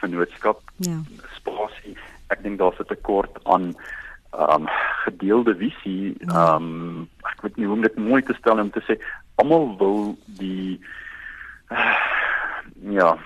vennootskap 0.00 0.60
ja. 0.76 0.98
spasie. 1.36 1.96
Ek 2.28 2.42
dink 2.42 2.58
daar's 2.58 2.80
'n 2.80 2.88
tekort 2.90 3.38
aan 3.44 3.74
um, 4.34 4.66
gedeelde 5.04 5.54
visie. 5.56 6.14
Ja. 6.18 6.54
Um, 6.54 7.08
ek 7.28 7.42
weet 7.42 7.56
nie 7.56 7.66
hoe 7.66 7.76
om 7.76 7.82
dit 7.82 7.96
mooi 7.96 8.22
te 8.22 8.34
stel 8.38 8.60
om 8.60 8.70
te 8.70 8.82
sê 8.86 8.98
almal 9.40 9.76
wil 9.80 10.16
die 10.40 10.80
uh, 11.70 11.96
ja, 12.98 13.16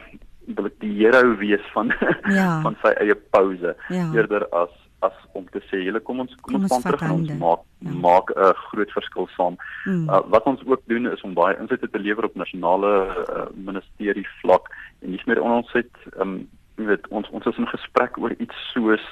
wil 0.47 0.71
die 0.83 0.95
hero 1.01 1.37
wees 1.41 1.65
van 1.75 1.93
ja. 2.31 2.59
van 2.67 2.77
sy 2.83 2.93
eie 3.03 3.17
pouse 3.35 3.77
ja. 3.89 4.11
eerder 4.15 4.47
as 4.55 4.73
as 5.05 5.17
om 5.33 5.45
te 5.53 5.61
sê 5.69 5.83
julle 5.85 6.01
kom 6.01 6.21
ons 6.25 6.35
kom, 6.41 6.55
kom 6.55 6.67
ons 6.67 6.73
van 6.73 6.83
terug 6.83 7.03
en 7.03 7.15
ons 7.19 7.33
maak 7.41 7.65
ja. 7.85 7.95
maak 8.07 8.31
'n 8.33 8.53
groot 8.71 8.93
verskil 8.99 9.29
saam. 9.37 9.57
Mm. 9.85 10.09
Uh, 10.09 10.21
wat 10.35 10.45
ons 10.53 10.63
ook 10.67 10.83
doen 10.87 11.11
is 11.13 11.23
om 11.23 11.35
baie 11.35 11.59
insette 11.61 11.91
te 11.91 11.99
lewer 11.99 12.25
op 12.25 12.35
nasionale 12.35 12.93
uh, 13.07 13.47
ministerie 13.55 14.27
vlak 14.41 14.71
en 15.03 15.11
dis 15.11 15.25
meer 15.25 15.43
ons 15.43 15.73
het 15.73 15.93
um, 16.21 16.49
jy 16.77 16.87
weet 16.91 17.09
ons 17.09 17.29
ons 17.31 17.47
is 17.47 17.59
in 17.59 17.69
gesprek 17.73 18.19
oor 18.19 18.33
iets 18.39 18.57
soos 18.73 19.05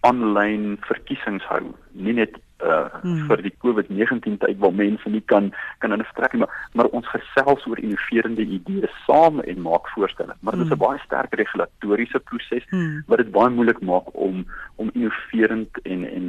aanlyn 0.00 0.76
verkiesings 0.80 1.44
hou 1.44 1.74
nie 1.92 2.12
net 2.12 2.36
uh 2.64 2.88
hmm. 3.02 3.26
vir 3.28 3.42
die 3.44 3.52
COVID-19 3.60 4.38
tyd 4.40 4.58
waar 4.62 4.72
mense 4.72 5.10
nie 5.12 5.20
kan 5.32 5.50
kan 5.78 5.92
in 5.92 6.00
'n 6.00 6.08
vertrek 6.12 6.32
nie 6.32 6.40
maar 6.40 6.54
maar 6.72 6.88
ons 6.98 7.08
gesels 7.08 7.66
oor 7.66 7.78
innoverende 7.78 8.42
idees 8.42 8.94
saam 9.06 9.40
en 9.40 9.60
maak 9.60 9.88
voorstelle 9.88 10.36
maar 10.40 10.56
dit 10.56 10.64
is 10.64 10.72
'n 10.72 10.72
hmm. 10.72 10.86
baie 10.86 11.00
sterk 11.04 11.34
regulatoriese 11.34 12.18
proses 12.18 12.64
hmm. 12.68 13.02
wat 13.06 13.18
dit 13.18 13.30
baie 13.30 13.50
moeilik 13.50 13.80
maak 13.80 14.08
om 14.12 14.46
om 14.76 14.90
innoverend 14.94 15.78
en 15.82 16.04
en 16.04 16.26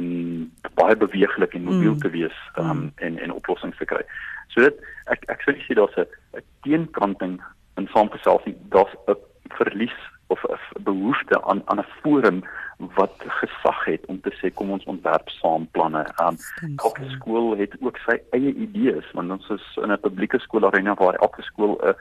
baie 0.74 0.96
beweeglik 0.96 1.54
en 1.54 1.64
mobiel 1.64 1.96
hmm. 1.96 2.04
te 2.04 2.10
wees 2.10 2.36
um 2.58 2.64
hmm. 2.64 2.92
en 2.96 3.18
en 3.18 3.32
oplossings 3.32 3.76
te 3.76 3.84
kry. 3.84 4.04
So 4.48 4.60
dit 4.60 4.76
ek 5.06 5.24
ek 5.32 5.40
sê 5.42 5.56
jy 5.56 5.74
daar's 5.74 5.96
'n 5.96 6.44
teenkanting 6.62 7.40
in 7.76 7.88
saamgesels 7.92 8.44
daar's 8.68 8.94
'n 9.08 9.16
verlies 9.48 9.98
of 10.28 10.44
'n 10.44 10.82
behoefte 10.82 11.42
aan 11.44 11.62
aan 11.64 11.78
'n 11.78 11.92
forum 12.02 12.42
wat 12.78 13.14
gesag 13.40 13.84
het 13.84 14.06
om 14.06 14.20
te 14.20 14.30
sê 14.38 14.50
kom 14.54 14.70
ons 14.70 14.84
ontwerp 14.84 15.28
saam 15.28 15.66
planne. 15.74 16.04
Um, 16.22 16.36
elke 16.76 17.08
skool 17.16 17.56
het 17.58 17.74
ook 17.80 17.98
sy 18.06 18.18
eie 18.36 18.54
idees 18.54 19.08
want 19.18 19.34
ons 19.34 19.50
is 19.50 19.66
in 19.82 19.92
'n 19.92 20.00
publieke 20.00 20.38
skoolarena 20.38 20.94
waar 20.94 21.18
elke 21.18 21.42
skool 21.42 21.78
'n 21.82 21.94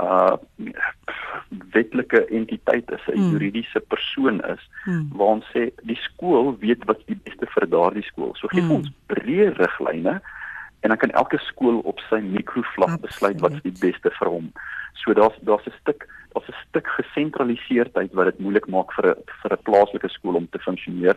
uh 0.00 0.36
wetlike 1.72 2.26
entiteit 2.26 2.90
is, 2.90 3.04
'n 3.06 3.16
hmm. 3.16 3.30
juridiese 3.30 3.80
persoon 3.80 4.44
is 4.44 4.62
hmm. 4.84 5.08
waar 5.12 5.34
ons 5.36 5.46
sê 5.56 5.70
die 5.82 6.00
skool 6.00 6.56
weet 6.58 6.84
wat 6.84 7.00
die 7.06 7.20
beste 7.24 7.46
vir 7.46 7.66
daardie 7.68 8.04
skool. 8.04 8.34
So 8.34 8.48
gee 8.48 8.62
hmm. 8.62 8.70
ons 8.70 8.92
breë 9.06 9.56
riglyne 9.56 10.20
en 10.80 10.88
dan 10.88 10.98
kan 10.98 11.10
elke 11.10 11.38
skool 11.38 11.78
op 11.78 12.00
sy 12.08 12.20
mikrovlak 12.24 13.00
besluit 13.00 13.40
wat 13.40 13.58
die 13.62 13.76
beste 13.80 14.10
vir 14.18 14.28
hom. 14.28 14.52
So 15.02 15.14
daar's 15.14 15.36
daar's 15.40 15.66
'n 15.66 15.76
stuk 15.80 16.08
daar's 16.32 16.48
'n 16.48 16.60
stuk 16.68 16.86
gesentraliseerdheid 16.86 18.12
wat 18.12 18.24
dit 18.24 18.38
moeilik 18.38 18.66
maak 18.66 18.92
vir 18.92 19.10
'n 19.10 19.22
vir 19.42 19.52
'n 19.52 19.62
plaaslike 19.62 20.08
skool 20.08 20.34
om 20.34 20.48
te 20.48 20.58
funksioneer. 20.58 21.16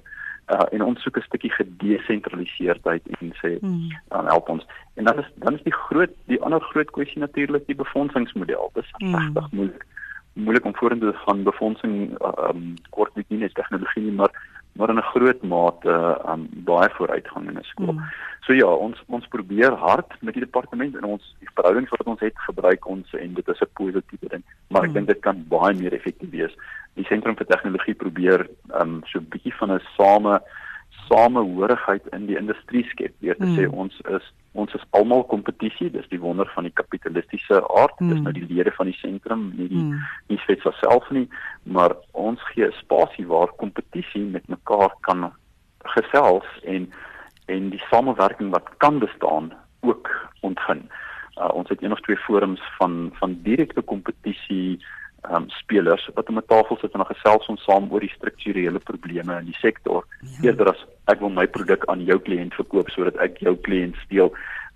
Uh 0.53 0.65
en 0.71 0.81
ons 0.81 1.01
soek 1.01 1.17
'n 1.17 1.27
stukkie 1.29 1.51
gedesentraliseerdheid 1.51 3.03
en 3.19 3.33
sê 3.41 3.59
hmm. 3.59 3.89
dan 4.09 4.25
help 4.25 4.49
ons. 4.49 4.65
En 4.95 5.03
dan 5.03 5.19
is 5.19 5.29
dan 5.35 5.53
is 5.53 5.63
die 5.63 5.79
groot 5.87 6.11
die 6.25 6.41
ander 6.41 6.59
groot 6.59 6.91
kwessie 6.91 7.19
natuurlik 7.19 7.65
die 7.65 7.75
befondsingsmodel. 7.75 8.71
Dit 8.73 8.83
is 8.83 8.91
hmm. 8.97 9.15
regtig 9.15 9.51
moeilik 9.51 9.85
moeilik 10.33 10.65
om 10.65 10.75
vorentoe 10.75 11.11
te 11.11 11.17
gaan 11.17 11.43
befondsing 11.43 12.17
uh, 12.21 12.49
um 12.49 12.73
kort 12.89 13.15
nie 13.15 13.37
net 13.37 13.53
tegnologie 13.53 14.01
nie 14.01 14.15
maar 14.17 14.31
maar 14.73 14.89
in 14.89 14.97
'n 14.97 15.11
groot 15.13 15.41
mate 15.43 15.89
uh, 15.89 16.33
um 16.33 16.47
baie 16.51 16.89
vooruitgang 16.89 17.47
in 17.49 17.57
'n 17.57 17.63
skool. 17.63 17.93
Hmm. 17.93 18.05
So 18.45 18.53
ja, 18.53 18.67
ons 18.67 19.03
ons 19.07 19.27
probeer 19.27 19.71
hard 19.71 20.11
met 20.21 20.33
die 20.33 20.43
departement 20.43 20.95
en 20.95 21.03
ons 21.03 21.35
die 21.39 21.49
verhoudings 21.53 21.89
wat 21.89 22.07
ons 22.07 22.19
het 22.19 22.37
gebruik 22.47 22.87
ons 22.87 23.13
en 23.13 23.33
dit 23.33 23.47
is 23.47 23.61
'n 23.61 23.73
positiewe 23.73 24.27
ding, 24.29 24.43
maar 24.67 24.81
ek 24.81 24.87
hmm. 24.87 24.93
dink 24.93 25.07
dit 25.07 25.19
kan 25.19 25.45
baie 25.47 25.73
meer 25.73 25.93
effektief 25.93 26.29
wees. 26.29 26.55
Die 26.93 27.05
sentrum 27.05 27.35
vir 27.35 27.45
tegnologie 27.45 27.93
probeer 27.95 28.47
um 28.81 29.01
so 29.05 29.19
'n 29.19 29.29
bietjie 29.29 29.55
van 29.55 29.71
'n 29.71 29.81
same 29.97 30.41
samehorigheid 31.09 32.07
in 32.11 32.25
die 32.25 32.37
industrie 32.37 32.83
skep. 32.89 33.13
Deur 33.19 33.35
te 33.35 33.45
mm. 33.45 33.57
sê 33.57 33.67
ons 33.69 33.99
is 34.09 34.33
ons 34.53 34.73
is 34.73 34.85
almal 34.97 35.23
kompetisie, 35.29 35.89
dis 35.91 36.09
die 36.09 36.19
wonder 36.21 36.49
van 36.53 36.67
die 36.67 36.73
kapitalistiese 36.77 37.61
aard. 37.73 37.99
Mm. 37.99 38.09
Dis 38.13 38.21
nou 38.21 38.33
die 38.33 38.47
lede 38.49 38.73
van 38.77 38.89
die 38.89 38.97
sentrum, 38.99 39.47
nie 39.57 39.69
die 39.71 39.81
mm. 39.81 40.03
nie 40.29 40.39
Swets 40.45 40.67
self 40.79 41.09
nie, 41.09 41.27
maar 41.63 41.95
ons 42.11 42.41
gee 42.53 42.67
'n 42.67 42.77
spasie 42.81 43.27
waar 43.27 43.53
kompetisie 43.57 44.21
met 44.21 44.47
mekaar 44.47 44.93
kan 45.01 45.31
gesels 45.95 46.45
en 46.63 46.91
en 47.45 47.69
die 47.69 47.83
samewerking 47.89 48.51
wat 48.51 48.69
kan 48.77 48.99
bestaan 48.99 49.51
ook 49.81 50.09
ontgin. 50.41 50.89
Uh, 51.35 51.49
ons 51.53 51.69
het 51.69 51.83
een 51.83 51.91
of 51.91 51.99
twee 51.99 52.17
forums 52.17 52.61
van 52.77 53.11
van 53.19 53.39
direkte 53.43 53.81
kompetisie 53.81 54.79
um, 55.31 55.49
spelers 55.49 56.09
wat 56.13 56.29
om 56.29 56.37
'n 56.37 56.45
tafel 56.47 56.77
sit 56.77 56.91
en 56.91 56.99
dan 56.99 57.15
gesels 57.15 57.45
ons 57.47 57.63
saam 57.63 57.91
oor 57.91 57.99
die 57.99 58.15
strukturele 58.15 58.79
probleme 58.79 59.39
in 59.39 59.45
die 59.45 59.59
sektor 59.59 60.05
ja. 60.21 60.41
eerder 60.41 60.69
as 60.69 60.85
ek 61.11 61.19
wil 61.19 61.29
my 61.29 61.47
produk 61.47 61.85
aan 61.91 62.03
jou 62.07 62.19
kliënt 62.19 62.55
verkoop 62.55 62.91
sodat 62.93 63.17
ek 63.23 63.41
jou 63.43 63.55
kliënt 63.67 63.97
steel. 64.05 64.31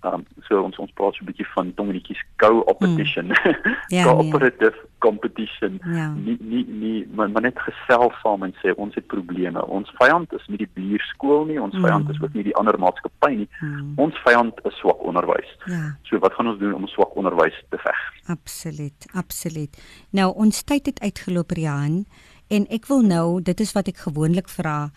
Um 0.06 0.22
so 0.46 0.60
ons 0.62 0.76
ons 0.78 0.92
praat 0.94 1.16
so 1.16 1.24
'n 1.24 1.26
bietjie 1.26 1.46
van 1.54 1.72
tongenetjies 1.74 2.20
co-opetition. 2.36 3.32
Mm. 3.34 3.56
Ja, 3.96 4.04
Cooperative 4.04 4.76
ja. 4.76 4.86
competition. 4.98 5.80
Ja. 5.84 6.12
Nie 6.14 6.36
nie 6.40 6.64
nie 6.68 7.08
maar, 7.14 7.30
maar 7.30 7.42
net 7.42 7.58
gesels 7.58 8.14
saam 8.22 8.42
en 8.42 8.54
sê 8.62 8.74
ons 8.76 8.94
het 8.94 9.06
probleme. 9.06 9.66
Ons 9.66 9.90
vyand 9.98 10.32
is 10.32 10.46
nie 10.46 10.58
die 10.58 10.70
buurskool 10.74 11.44
nie, 11.50 11.58
ons 11.60 11.74
mm. 11.74 11.82
vyand 11.82 12.10
is 12.10 12.22
ook 12.22 12.34
nie 12.34 12.46
die 12.46 12.54
ander 12.54 12.78
maatskappy 12.78 13.34
nie. 13.34 13.48
Mm. 13.60 13.92
Ons 13.96 14.14
vyand 14.22 14.54
is 14.64 14.78
swak 14.78 15.02
onderwys. 15.02 15.50
Ja. 15.66 15.96
So 16.02 16.18
wat 16.18 16.34
gaan 16.34 16.46
ons 16.46 16.58
doen 16.58 16.74
om 16.74 16.86
swak 16.86 17.16
onderwys 17.16 17.58
te 17.70 17.78
veg? 17.78 18.00
Absoluut, 18.26 19.10
absoluut. 19.14 19.82
Nou 20.10 20.30
ons 20.34 20.62
tyd 20.62 20.86
het 20.86 21.00
uitgeloop 21.00 21.50
Rian 21.50 22.04
en 22.48 22.66
ek 22.70 22.86
wil 22.86 23.02
nou, 23.02 23.42
dit 23.42 23.60
is 23.60 23.72
wat 23.72 23.88
ek 23.88 24.06
gewoonlik 24.06 24.48
vra 24.48 24.90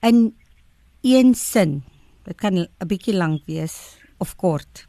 in 0.00 0.32
een 1.02 1.34
sin. 1.34 1.82
Dit 2.24 2.36
kan 2.36 2.54
'n 2.54 2.68
bietjie 2.86 3.14
lank 3.14 3.42
wees 3.46 3.98
of 4.18 4.36
kort. 4.36 4.86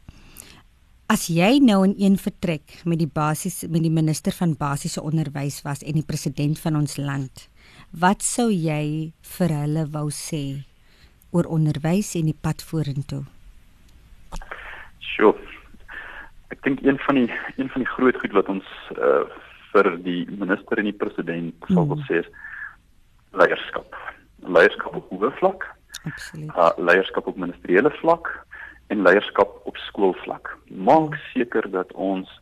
As 1.06 1.26
jy 1.26 1.58
nou 1.58 1.84
in 1.84 1.94
een 1.98 2.16
vertrek 2.16 2.80
met 2.84 2.98
die 2.98 3.10
basis 3.12 3.64
met 3.68 3.82
die 3.82 3.90
minister 3.90 4.32
van 4.32 4.56
basiese 4.56 5.02
onderwys 5.02 5.62
was 5.62 5.82
en 5.82 5.92
die 5.92 6.06
president 6.06 6.60
van 6.60 6.76
ons 6.76 6.96
land, 6.96 7.48
wat 7.90 8.22
sou 8.22 8.50
jy 8.50 9.12
vir 9.20 9.48
hulle 9.48 9.86
wou 9.90 10.10
sê 10.10 10.64
oor 11.30 11.44
onderwys 11.44 12.14
en 12.14 12.24
die 12.24 12.38
pad 12.40 12.62
vorentoe? 12.62 13.24
Sjoe. 14.98 15.34
Ek 16.48 16.62
dink 16.62 16.82
een 16.82 16.98
van 16.98 17.14
die 17.14 17.30
een 17.56 17.68
van 17.68 17.80
die 17.80 17.92
groot 17.94 18.16
goed 18.16 18.32
wat 18.32 18.48
ons 18.48 18.64
uh, 18.96 19.24
vir 19.72 19.96
die 20.04 20.26
minister 20.30 20.78
en 20.78 20.84
die 20.84 21.00
president 21.04 21.54
mm. 21.68 21.74
sal 21.74 21.86
wil 21.88 22.02
sê 22.08 22.20
is 22.20 22.32
leierskap. 23.32 23.96
Leierskap 24.42 24.96
op 24.96 25.08
hoë 25.10 25.32
vlak 25.38 25.64
Absoluut. 26.04 26.50
Uh, 26.56 26.70
leierskap 26.76 27.26
op 27.26 27.36
ministeriële 27.36 27.90
vlak 27.90 28.46
en 28.86 29.02
leierskap 29.02 29.60
op 29.64 29.76
skoolvlak. 29.76 30.56
Maak 30.68 31.14
seker 31.32 31.70
dat 31.70 31.92
ons 31.92 32.40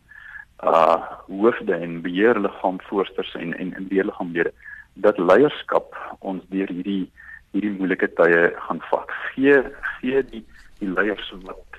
uh 0.65 0.97
hoofde 1.27 1.75
en 1.75 2.01
beheerliggaamvoorsters 2.05 3.35
en 3.35 3.57
en 3.57 3.75
en 3.75 3.89
beheerliggaamlede 3.89 4.53
dat 4.95 5.19
leierskap 5.19 5.97
ons 6.19 6.43
deur 6.49 6.69
hierdie 6.69 7.11
hierdie 7.51 7.73
moeilike 7.79 8.11
tye 8.19 8.51
gaan 8.67 8.83
vat. 8.91 9.15
Gee 9.35 9.63
gee 10.01 10.25
die 10.33 10.45
die 10.81 10.89
leiers 10.89 11.33
wat 11.47 11.70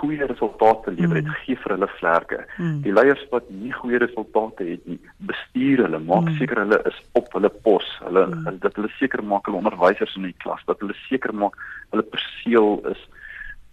goeie 0.00 0.26
resultate 0.26 0.92
lewer 0.96 1.20
het, 1.20 1.28
mm. 1.28 1.38
gee 1.44 1.58
vir 1.62 1.74
hulle 1.76 1.88
vlerke. 1.98 2.40
Mm. 2.56 2.80
Die 2.86 2.94
leiers 2.96 3.22
wat 3.34 3.50
nie 3.52 3.72
goeie 3.76 4.00
resultate 4.02 4.66
het 4.68 4.88
nie, 4.90 4.98
bestuur 5.30 5.84
hulle, 5.86 6.00
maak 6.10 6.28
mm. 6.28 6.40
seker 6.40 6.62
hulle 6.64 6.80
is 6.90 6.98
op 7.20 7.30
hulle 7.36 7.52
pos. 7.66 7.86
Hulle 8.04 8.26
mm. 8.26 8.58
dat 8.64 8.76
hulle 8.80 8.90
seker 8.98 9.24
maak 9.32 9.48
hulle 9.48 9.62
onderwysers 9.62 10.16
in 10.18 10.28
die 10.30 10.36
klas, 10.44 10.64
dat 10.70 10.82
hulle 10.84 10.96
seker 11.06 11.34
maak 11.36 11.58
hulle 11.94 12.06
perseel 12.16 12.80
is 12.94 13.08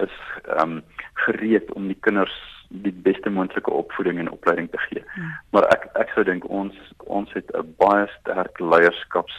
is 0.05 0.13
ehm 0.45 0.77
um, 0.77 0.81
gereed 1.25 1.71
om 1.73 1.87
die 1.89 1.97
kinders 2.05 2.35
die 2.69 2.91
beste 2.91 3.31
moontlike 3.33 3.71
opvoeding 3.71 4.19
en 4.19 4.29
opleiding 4.31 4.67
te 4.71 4.77
gee. 4.77 5.03
Mm. 5.15 5.31
Maar 5.55 5.65
ek 5.73 5.87
ek 6.03 6.11
sou 6.13 6.25
dink 6.27 6.45
ons 6.49 6.75
ons 7.05 7.33
het 7.33 7.49
'n 7.55 7.73
baie 7.81 8.05
sterk 8.19 8.59
leierskaps 8.59 9.37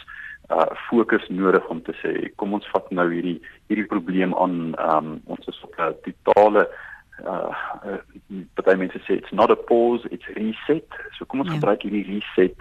uh 0.49 0.65
fokus 0.89 1.25
nodig 1.29 1.67
om 1.69 1.81
te 1.81 1.93
sê 2.01 2.13
kom 2.41 2.53
ons 2.57 2.69
vat 2.73 2.91
nou 2.91 3.07
hierdie 3.11 3.37
hierdie 3.69 3.89
probleem 3.89 4.33
aan 4.33 4.73
um 4.85 5.09
ons 5.25 5.47
is 5.51 5.63
op 5.63 5.75
'n 5.77 5.95
totale 6.07 6.67
uh 7.25 7.53
baie 8.65 8.77
mense 8.77 8.99
sê 9.05 9.17
it's 9.19 9.31
not 9.31 9.51
a 9.51 9.59
pause 9.71 10.07
it's 10.11 10.29
reset 10.39 10.89
so 11.17 11.25
kom 11.25 11.39
ons 11.39 11.49
ja. 11.49 11.57
gebruik 11.57 11.83
hierdie 11.83 12.07
reset 12.13 12.57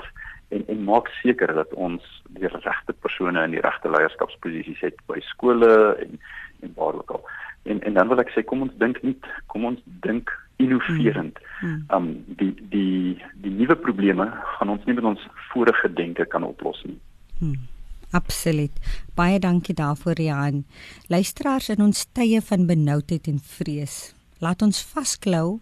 en 0.49 0.65
en 0.67 0.85
maak 0.85 1.09
seker 1.23 1.55
dat 1.55 1.73
ons 1.73 2.03
die 2.29 2.49
regte 2.49 2.93
persone 2.93 3.45
in 3.45 3.57
die 3.57 3.65
regte 3.65 3.91
leierskapsposisies 3.91 4.81
het 4.81 5.01
by 5.07 5.21
skole 5.33 5.73
en 6.05 6.21
en 6.61 6.73
waar 6.77 6.95
ook 7.01 7.11
al 7.11 7.25
en 7.63 7.83
en 7.83 7.95
dan 7.95 8.09
wil 8.09 8.21
ek 8.21 8.33
sê 8.35 8.45
kom 8.45 8.63
ons 8.67 8.77
dink 8.85 9.03
nie 9.03 9.17
kom 9.47 9.65
ons 9.65 9.81
dink 9.85 10.33
innoverend. 10.59 11.39
Mm. 11.63 11.85
Um 11.95 12.07
die 12.27 12.55
die 12.73 13.17
die 13.43 13.51
nuwe 13.55 13.77
probleme 13.77 14.27
gaan 14.59 14.73
ons 14.75 14.85
nie 14.85 14.95
met 14.95 15.05
ons 15.05 15.27
vorige 15.53 15.93
denke 15.93 16.27
kan 16.27 16.45
oplos 16.45 16.83
nie. 16.85 16.99
Mm. 17.39 17.78
Absoluut. 18.11 18.73
Baie 19.15 19.39
dankie 19.39 19.75
daarvoor 19.75 20.17
Rian. 20.17 20.65
Luisteraars 21.07 21.69
in 21.69 21.83
ons 21.85 22.07
tye 22.13 22.41
van 22.41 22.67
benoudheid 22.67 23.29
en 23.29 23.41
vrees, 23.41 24.13
laat 24.41 24.63
ons 24.63 24.81
vasklou 24.95 25.59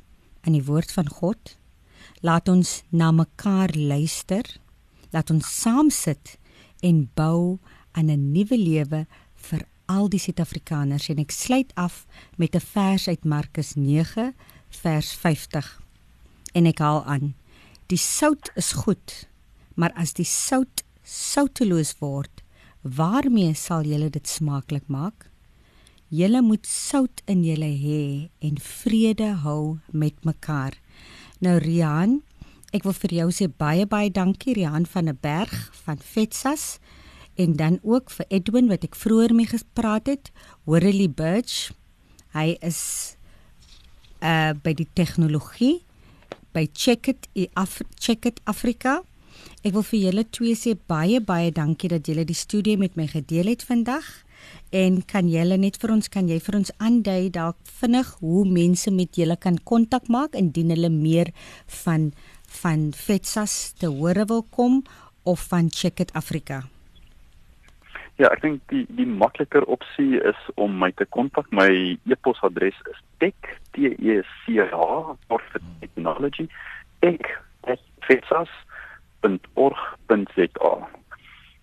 in 0.47 0.55
die 0.55 0.65
woord 0.65 0.93
van 0.95 1.09
God. 1.11 1.57
Laat 2.23 2.49
ons 2.49 2.83
na 2.95 3.11
mekaar 3.11 3.75
luister. 3.75 4.47
Laat 5.11 5.31
ons 5.31 5.47
saam 5.63 5.91
sit 5.91 6.37
en 6.87 7.09
bou 7.15 7.59
aan 7.93 8.11
'n 8.11 8.33
nuwe 8.33 8.59
lewe 8.59 9.07
vir 9.35 9.67
al 9.87 10.09
die 10.09 10.19
Suid-Afrikaners 10.19 11.09
en 11.09 11.19
ek 11.19 11.31
sluit 11.31 11.73
af 11.75 12.07
met 12.37 12.55
'n 12.55 12.61
vers 12.61 13.09
uit 13.09 13.25
Markus 13.25 13.75
9 13.75 14.35
vers 14.69 15.13
50. 15.13 15.83
En 16.53 16.67
ek 16.67 16.79
haal 16.79 17.05
aan: 17.05 17.35
Die 17.87 17.99
sout 17.99 18.51
is 18.55 18.73
goed, 18.73 19.29
maar 19.75 19.93
as 19.93 20.13
die 20.13 20.25
sout 20.25 20.86
souteloos 21.07 21.95
word, 22.03 22.43
waarmee 22.83 23.55
sal 23.55 23.87
julle 23.87 24.11
dit 24.11 24.27
smaaklik 24.29 24.89
maak? 24.91 25.31
Julle 26.11 26.43
moet 26.43 26.67
sout 26.67 27.23
in 27.27 27.43
julle 27.47 27.71
hê 27.79 28.03
en 28.43 28.59
vrede 28.63 29.33
hou 29.43 29.79
met 29.91 30.15
mekaar. 30.27 30.77
Nou 31.43 31.57
Rian, 31.63 32.21
ek 32.75 32.87
wil 32.87 32.95
vir 32.95 33.15
jou 33.21 33.31
sê 33.35 33.49
baie 33.51 33.87
baie 33.91 34.11
dankie 34.11 34.55
Rian 34.55 34.87
van 34.87 35.09
'n 35.09 35.19
berg 35.21 35.55
van 35.85 35.99
Vetsas 35.99 36.79
en 37.35 37.57
dan 37.57 37.79
ook 37.83 38.11
vir 38.11 38.27
Edwin 38.29 38.69
wat 38.69 38.85
ek 38.85 38.95
vroeër 38.95 39.35
mee 39.35 39.47
gepraat 39.47 40.07
het, 40.07 40.31
Horely 40.65 41.11
Birch. 41.11 41.73
Hy 42.33 42.57
is 42.61 43.17
uh 44.23 44.55
by 44.63 44.73
die 44.73 44.89
tegnologie 44.95 45.85
by 46.53 46.67
Checkit 46.73 47.29
Af 47.55 47.81
Checkit 48.01 48.41
Afrika. 48.45 49.03
Ek 49.65 49.75
wil 49.75 49.85
vir 49.87 50.01
julle 50.01 50.25
twee 50.31 50.55
sê 50.59 50.77
baie 50.89 51.21
baie 51.21 51.51
dankie 51.55 51.91
dat 51.93 52.07
julle 52.07 52.25
die 52.29 52.37
studie 52.37 52.77
met 52.79 52.97
my 52.97 53.07
gedeel 53.11 53.51
het 53.53 53.65
vandag. 53.67 54.05
En 54.71 55.01
kan 55.07 55.29
julle 55.31 55.57
net 55.59 55.79
vir 55.83 55.93
ons 55.97 56.09
kan 56.13 56.29
jy 56.29 56.39
vir 56.43 56.59
ons 56.61 56.73
aandui 56.79 57.31
dalk 57.35 57.59
vinnig 57.81 58.13
hoe 58.21 58.45
mense 58.47 58.91
met 58.95 59.19
julle 59.19 59.37
kan 59.37 59.59
kontak 59.65 60.09
maak 60.09 60.39
indien 60.39 60.71
hulle 60.75 60.93
meer 60.93 61.33
van 61.83 62.13
van 62.63 62.93
Fetsas 62.95 63.75
te 63.81 63.91
hore 63.91 64.25
wil 64.31 64.45
kom 64.55 64.83
of 65.25 65.49
van 65.51 65.69
Checkit 65.71 66.13
Afrika? 66.15 66.63
Ja, 68.17 68.31
ek 68.31 68.41
dink 68.45 68.63
die 68.73 68.87
die 68.97 69.09
makliker 69.09 69.67
opsie 69.69 70.23
is 70.23 70.39
om 70.55 70.79
my 70.81 70.93
te 70.97 71.05
kontak. 71.13 71.51
My 71.53 71.69
e-posadres 72.09 72.79
is 72.93 73.03
tech 73.21 73.57
e 79.35 79.39
tech@fetsas.org.za. 79.39 80.89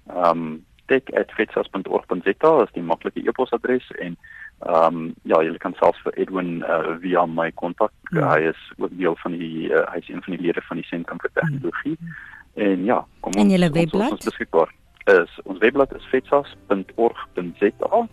Ehm 0.08 0.38
um, 0.38 0.66
tech@fetsas.org.za 0.86 2.64
is 2.64 2.74
die 2.74 2.84
maklike 2.84 3.28
e-posadres 3.28 3.92
en 3.92 4.18
ehm 4.60 4.96
um, 4.96 5.16
ja, 5.24 5.42
jy 5.42 5.58
kan 5.58 5.74
selfs 5.80 6.02
vir 6.04 6.14
Edwin 6.18 6.64
uh, 6.64 6.98
via 7.00 7.26
my 7.26 7.52
kontak. 7.52 7.92
Ja. 8.12 8.36
Hy 8.36 8.52
is 8.52 8.72
ook 8.78 8.98
deel 8.98 9.16
van 9.16 9.32
die 9.32 9.70
uh, 9.70 9.92
hy 9.92 9.98
is 9.98 10.10
een 10.10 10.24
van 10.24 10.36
die 10.36 10.46
lede 10.46 10.62
van 10.62 10.78
die 10.78 10.86
sentrum 10.86 11.20
vir 11.22 11.32
tegnologie. 11.34 11.98
Ja. 12.00 12.08
En 12.54 12.86
ja, 12.86 13.06
kom 13.20 13.34
ons 13.34 13.44
En 13.44 13.50
julle 13.50 13.72
webblad 13.72 14.20
is 14.20 14.26
beskikbaar 14.26 14.74
is 15.04 15.40
ons 15.44 15.60
webblad 15.60 15.96
is 15.96 16.06
fetsas.org.za 16.12 18.08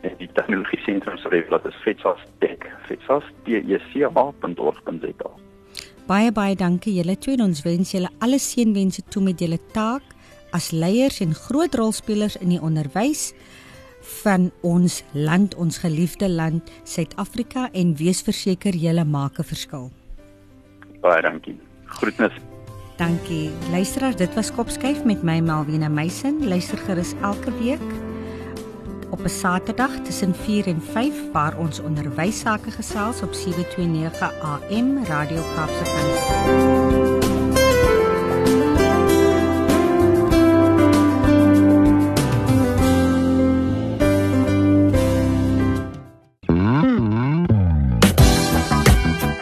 en 0.00 0.14
die 0.18 0.30
tegnologie 0.32 0.80
sentrum 0.82 1.18
se 1.18 1.28
webblad 1.28 1.66
is 1.66 1.74
fetsas.tech 1.84 2.58
fetsas.tech.org.za 2.88 5.47
Baie 6.08 6.30
baie 6.32 6.54
dankie 6.56 6.94
julle 6.96 7.18
twee 7.20 7.36
en 7.36 7.50
ons 7.50 7.58
wens 7.66 7.90
julle 7.92 8.08
alle 8.24 8.38
seënwense 8.40 9.02
toe 9.12 9.20
met 9.26 9.42
julle 9.44 9.58
taak 9.74 10.14
as 10.56 10.70
leiers 10.72 11.20
en 11.20 11.34
groot 11.36 11.74
rolspelers 11.76 12.38
in 12.40 12.54
die 12.54 12.60
onderwys 12.64 13.34
van 14.22 14.48
ons 14.64 15.02
land, 15.12 15.52
ons 15.60 15.82
geliefde 15.84 16.30
land 16.32 16.72
Suid-Afrika 16.88 17.68
en 17.76 17.92
wees 18.00 18.24
verseker 18.24 18.72
julle 18.72 19.04
maak 19.04 19.38
'n 19.38 19.44
verskil. 19.52 19.90
Baie 21.04 21.20
dankie. 21.22 21.60
Groetnisse. 21.84 22.40
Dankie. 22.96 23.50
Luisteraars, 23.70 24.16
dit 24.16 24.34
was 24.34 24.50
Kopskyf 24.50 25.04
met 25.04 25.22
my 25.22 25.40
Malwena 25.40 25.88
Meisen. 25.88 26.48
Luister 26.48 26.78
gerus 26.78 27.12
elke 27.22 27.52
week 27.60 28.07
op 29.10 29.24
'n 29.24 29.28
Saterdag 29.28 29.90
tussen 30.04 30.34
4 30.34 30.66
en 30.66 30.82
5 30.82 31.14
waar 31.32 31.56
ons 31.56 31.80
onderwys 31.80 32.38
sake 32.38 32.70
gesels 32.70 33.22
op 33.22 33.32
729 33.32 34.32
AM 34.40 35.04
Radio 35.04 35.42
Kaapse 35.54 35.82
Kansel. 35.82 37.28